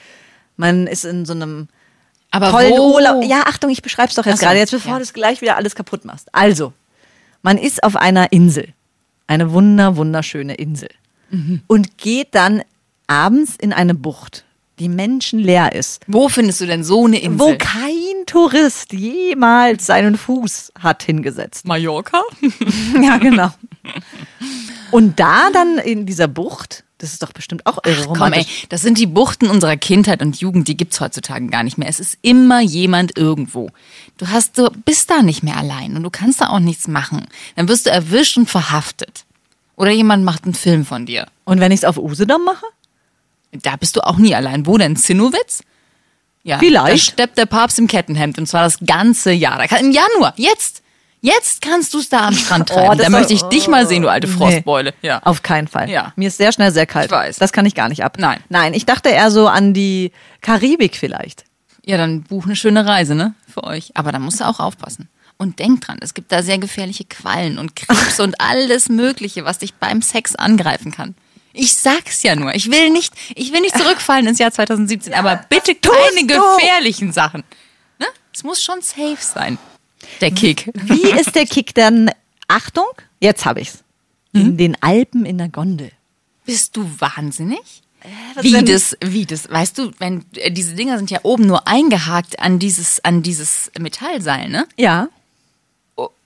Man 0.59 0.87
ist 0.87 1.07
in 1.07 1.25
so 1.25 1.33
einem 1.33 1.69
Aber 2.31 2.51
tollen 2.51 2.73
wo? 2.73 2.95
Urlaub. 2.97 3.25
Ja, 3.25 3.45
Achtung, 3.47 3.71
ich 3.71 3.81
beschreibe 3.81 4.11
es 4.11 4.17
doch 4.17 4.27
jetzt 4.27 4.41
so, 4.41 4.45
gerade, 4.45 4.59
jetzt 4.59 4.73
bevor 4.73 4.93
ja. 4.93 4.99
du 4.99 5.03
es 5.03 5.15
gleich 5.15 5.41
wieder 5.41 5.57
alles 5.57 5.75
kaputt 5.75 6.05
machst. 6.05 6.29
Also, 6.33 6.75
man 7.41 7.57
ist 7.57 7.83
auf 7.83 7.97
einer 7.97 8.33
Insel. 8.33 8.75
Eine 9.27 9.51
wunder, 9.53 9.97
wunderschöne 9.97 10.57
Insel. 10.57 10.91
Mhm. 11.31 11.63
Und 11.67 11.97
geht 11.97 12.35
dann 12.35 12.63
abends 13.09 13.57
in 13.57 13.73
eine 13.73 13.95
Bucht, 13.95 14.45
die 14.79 14.89
menschenleer 14.89 15.73
ist. 15.73 16.03
Wo 16.07 16.29
findest 16.29 16.61
du 16.61 16.67
denn 16.67 16.85
so 16.85 17.07
eine 17.07 17.19
Insel? 17.19 17.41
Wo 17.41 17.57
kein 17.59 18.27
Tourist 18.27 18.93
jemals 18.93 19.87
seinen 19.87 20.17
Fuß 20.17 20.73
hat 20.79 21.03
hingesetzt. 21.03 21.67
Mallorca? 21.67 22.23
Ja, 23.03 23.17
genau. 23.17 23.51
Und 24.91 25.19
da 25.19 25.51
dann 25.51 25.79
in 25.79 26.07
dieser 26.07 26.29
Bucht, 26.29 26.85
das 26.99 27.13
ist 27.13 27.23
doch 27.23 27.33
bestimmt 27.33 27.67
auch 27.67 27.79
irre 27.85 28.13
Komm, 28.15 28.33
ey, 28.33 28.47
das 28.69 28.83
sind 28.83 28.99
die 28.99 29.07
Buchten 29.07 29.49
unserer 29.49 29.77
Kindheit 29.77 30.21
und 30.23 30.41
Jugend, 30.41 30.69
die 30.69 30.77
gibt's 30.77 31.01
heutzutage 31.01 31.47
gar 31.47 31.63
nicht 31.63 31.79
mehr. 31.79 31.89
Es 31.89 32.01
ist 32.01 32.19
immer 32.23 32.61
jemand 32.61 33.17
irgendwo. 33.17 33.71
Du 34.17 34.29
hast, 34.29 34.59
du 34.59 34.71
bist 34.85 35.11
da 35.11 35.23
nicht 35.23 35.43
mehr 35.43 35.57
allein 35.57 35.97
und 35.97 36.03
du 36.03 36.11
kannst 36.11 36.41
da 36.41 36.49
auch 36.49 36.59
nichts 36.59 36.89
machen. 36.89 37.27
Dann 37.57 37.69
wirst 37.69 37.87
du 37.87 37.91
erwischt 37.91 38.37
und 38.37 38.49
verhaftet. 38.49 39.25
Oder 39.77 39.93
jemand 39.93 40.25
macht 40.25 40.45
einen 40.45 40.55
Film 40.55 40.85
von 40.85 41.07
dir. 41.07 41.27
Und 41.45 41.61
wenn 41.61 41.71
ich 41.71 41.81
es 41.81 41.85
auf 41.85 41.99
Usedom 41.99 42.45
mache? 42.45 42.67
Da 43.53 43.77
bist 43.77 43.97
du 43.97 44.01
auch 44.07 44.17
nie 44.17 44.35
allein. 44.35 44.67
Wo 44.67 44.77
denn? 44.79 44.97
Zinnowitz? 44.97 45.63
Ja. 46.43 46.59
Vielleicht. 46.59 47.09
Da 47.09 47.13
steppt 47.13 47.39
der 47.39 47.47
Papst 47.47 47.79
im 47.79 47.87
Kettenhemd 47.87 48.39
und 48.39 48.47
zwar 48.47 48.65
das 48.65 48.79
ganze 48.87 49.33
Jahr. 49.33 49.61
Im 49.81 49.93
Januar, 49.93 50.35
jetzt. 50.37 50.83
Jetzt 51.21 51.63
kannst 51.63 51.95
du 51.95 51.99
es 51.99 52.09
da 52.09 52.29
am 52.29 52.35
Strand 52.35 52.71
Oh, 52.71 52.75
treiben. 52.75 52.99
das 52.99 53.07
da 53.07 53.11
möchte 53.11 53.33
ich 53.35 53.43
dich 53.43 53.67
mal 53.67 53.89
sehen, 53.89 54.03
du 54.03 54.09
alte 54.09 54.29
Nee. 54.29 54.35
Frostbeule. 54.35 54.95
Ja. 55.03 55.21
Auf 55.25 55.43
keinen 55.43 55.67
Fall. 55.67 55.91
Ja. 55.91 56.13
Mir 56.15 56.29
ist 56.29 56.37
sehr 56.37 56.53
schnell 56.53 56.71
sehr 56.71 56.87
kalt. 56.87 57.07
Ich 57.07 57.11
weiß. 57.11 57.39
Das 57.39 57.51
kann 57.53 57.67
ich 57.67 57.75
gar 57.75 57.89
nicht 57.89 58.05
ab. 58.05 58.17
Nein. 58.21 58.39
Nein, 58.51 58.73
ich 58.73 58.87
dachte 58.87 59.09
eher 59.09 59.33
so 59.33 59.49
an 59.49 59.75
die 59.75 60.13
Karibik 60.43 60.95
vielleicht. 60.97 61.45
Ja, 61.85 61.97
dann 61.97 62.23
buch 62.23 62.45
eine 62.45 62.55
schöne 62.55 62.87
Reise, 62.87 63.17
ne? 63.17 63.35
Für 63.53 63.65
euch. 63.65 63.91
Aber 63.97 64.13
da 64.13 64.21
musst 64.21 64.39
du 64.41 64.45
auch 64.45 64.61
aufpassen. 64.61 65.09
Und 65.39 65.59
denk 65.59 65.81
dran, 65.81 65.99
es 66.03 66.15
gibt 66.15 66.31
da 66.31 66.43
sehr 66.43 66.59
gefährliche 66.59 67.05
Quallen 67.05 67.59
und 67.59 67.75
Krebs 67.75 68.21
und 68.21 68.41
alles 68.41 68.89
Mögliche, 68.89 69.45
was 69.45 69.59
dich 69.59 69.75
beim 69.75 70.03
Sex 70.03 70.37
angreifen 70.37 70.93
kann. 70.93 71.17
Ich 71.59 71.75
sag's 71.75 72.23
ja 72.23 72.37
nur. 72.37 72.55
Ich 72.55 72.71
will 72.71 72.91
nicht, 72.91 73.13
ich 73.35 73.53
will 73.53 73.61
nicht 73.61 73.77
zurückfallen 73.77 74.29
ins 74.29 74.39
Jahr 74.39 74.53
2017, 74.53 75.13
aber 75.13 75.45
bitte 75.49 75.75
keine 75.75 76.27
gefährlichen 76.27 77.13
Sachen. 77.13 77.43
Ne? 77.99 78.07
Es 78.33 78.45
muss 78.45 78.63
schon 78.63 78.81
safe 78.81 79.19
sein. 79.21 79.59
Der 80.21 80.31
Kick. 80.31 80.71
Wie 80.75 81.11
ist 81.19 81.35
der 81.35 81.47
Kick 81.47 81.75
dann? 81.75 82.11
Achtung, 82.47 82.87
jetzt 83.21 83.45
habe 83.45 83.61
ich's. 83.61 83.83
Hm? 84.33 84.41
In 84.41 84.57
den 84.57 84.83
Alpen 84.83 85.27
in 85.27 85.39
der 85.39 85.49
Gondel. 85.49 85.91
Bist 86.45 86.77
du 86.77 86.89
wahnsinnig? 86.99 87.83
was 88.35 88.45
Wie 88.45 88.65
das, 88.65 88.97
wie 89.01 89.27
das, 89.27 89.51
weißt 89.51 89.79
du, 89.79 89.91
wenn 89.99 90.25
äh, 90.37 90.53
diese 90.53 90.75
Dinger 90.75 90.97
sind 90.97 91.11
ja 91.11 91.21
oben 91.25 91.47
nur 91.47 91.67
eingehakt 91.67 92.39
an 92.39 92.59
dieses, 92.59 93.05
an 93.05 93.23
dieses 93.23 93.73
Metallseil, 93.79 94.49
ne? 94.49 94.67
Ja. 94.77 95.09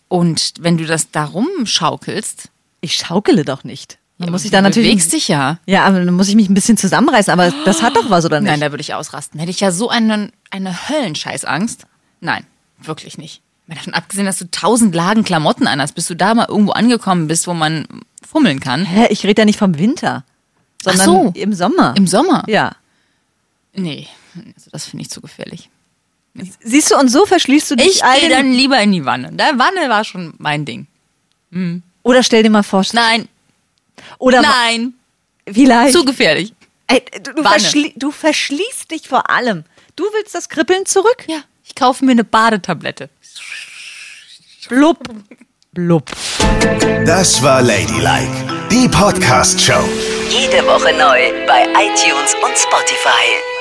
Und 0.08 0.52
wenn 0.58 0.76
du 0.76 0.84
das 0.84 1.10
da 1.10 1.24
rumschaukelst, 1.24 2.50
Ich 2.82 2.96
schaukele 2.96 3.44
doch 3.44 3.64
nicht. 3.64 3.98
Dann 4.22 4.32
muss 4.32 4.44
ich 4.44 4.50
du 4.50 4.56
da 4.56 4.62
natürlich. 4.62 4.88
bewegst 4.88 5.12
dich 5.12 5.28
ja. 5.28 5.58
Ja, 5.66 5.84
aber 5.84 6.04
dann 6.04 6.14
muss 6.14 6.28
ich 6.28 6.36
mich 6.36 6.48
ein 6.48 6.54
bisschen 6.54 6.76
zusammenreißen. 6.76 7.32
Aber 7.32 7.52
das 7.64 7.82
hat 7.82 7.96
doch 7.96 8.08
was, 8.08 8.24
oder 8.24 8.40
nicht? 8.40 8.50
Nein, 8.50 8.60
da 8.60 8.70
würde 8.70 8.80
ich 8.80 8.94
ausrasten. 8.94 9.40
Hätte 9.40 9.50
ich 9.50 9.60
ja 9.60 9.72
so 9.72 9.88
eine, 9.88 10.30
eine 10.50 10.88
Höllenscheißangst. 10.88 11.86
Nein, 12.20 12.46
wirklich 12.80 13.18
nicht. 13.18 13.42
Mal 13.66 13.74
davon 13.74 13.94
abgesehen, 13.94 14.26
dass 14.26 14.38
du 14.38 14.50
tausend 14.50 14.94
Lagen 14.94 15.24
Klamotten 15.24 15.66
anhast, 15.66 15.94
bis 15.94 16.06
du 16.06 16.14
da 16.14 16.34
mal 16.34 16.46
irgendwo 16.48 16.72
angekommen 16.72 17.26
bist, 17.26 17.46
wo 17.46 17.54
man 17.54 17.86
fummeln 18.26 18.60
kann. 18.60 18.84
Hä, 18.84 19.06
ich 19.10 19.24
rede 19.24 19.42
ja 19.42 19.46
nicht 19.46 19.58
vom 19.58 19.76
Winter, 19.78 20.24
sondern 20.82 21.04
so. 21.04 21.32
im 21.34 21.52
Sommer. 21.52 21.94
Im 21.96 22.06
Sommer? 22.06 22.44
Ja. 22.46 22.72
Nee, 23.74 24.08
also 24.34 24.70
das 24.70 24.86
finde 24.86 25.02
ich 25.02 25.10
zu 25.10 25.20
gefährlich. 25.20 25.68
Siehst 26.60 26.90
du, 26.90 26.96
und 26.96 27.08
so 27.08 27.26
verschließt 27.26 27.70
du 27.70 27.76
dich 27.76 27.86
Ich 27.86 28.02
gehe 28.20 28.30
dann 28.30 28.52
lieber 28.52 28.80
in 28.80 28.92
die 28.92 29.04
Wanne. 29.04 29.32
Der 29.32 29.58
Wanne 29.58 29.88
war 29.88 30.04
schon 30.04 30.34
mein 30.38 30.64
Ding. 30.64 30.86
Oder 32.02 32.22
stell 32.22 32.42
dir 32.42 32.50
mal 32.50 32.62
vor, 32.62 32.84
Nein, 32.92 33.28
oder 34.22 34.40
nein, 34.40 34.94
vielleicht. 35.50 35.92
zu 35.92 36.04
gefährlich. 36.04 36.54
Ey, 36.86 37.02
du, 37.22 37.34
du, 37.34 37.42
verschli 37.42 37.92
du 37.96 38.10
verschließt 38.12 38.90
dich 38.90 39.08
vor 39.08 39.28
allem. 39.28 39.64
Du 39.96 40.04
willst 40.12 40.34
das 40.34 40.48
Kribbeln 40.48 40.86
zurück? 40.86 41.24
Ja, 41.26 41.38
ich 41.64 41.74
kaufe 41.74 42.04
mir 42.04 42.12
eine 42.12 42.24
Badetablette. 42.24 43.10
Blub. 44.68 44.98
Blub. 45.72 46.10
Das 47.04 47.42
war 47.42 47.62
Ladylike, 47.62 48.68
die 48.70 48.88
Podcast-Show. 48.88 49.88
Jede 50.28 50.64
Woche 50.66 50.92
neu 50.92 51.46
bei 51.46 51.64
iTunes 51.72 52.34
und 52.44 52.56
Spotify. 52.56 53.51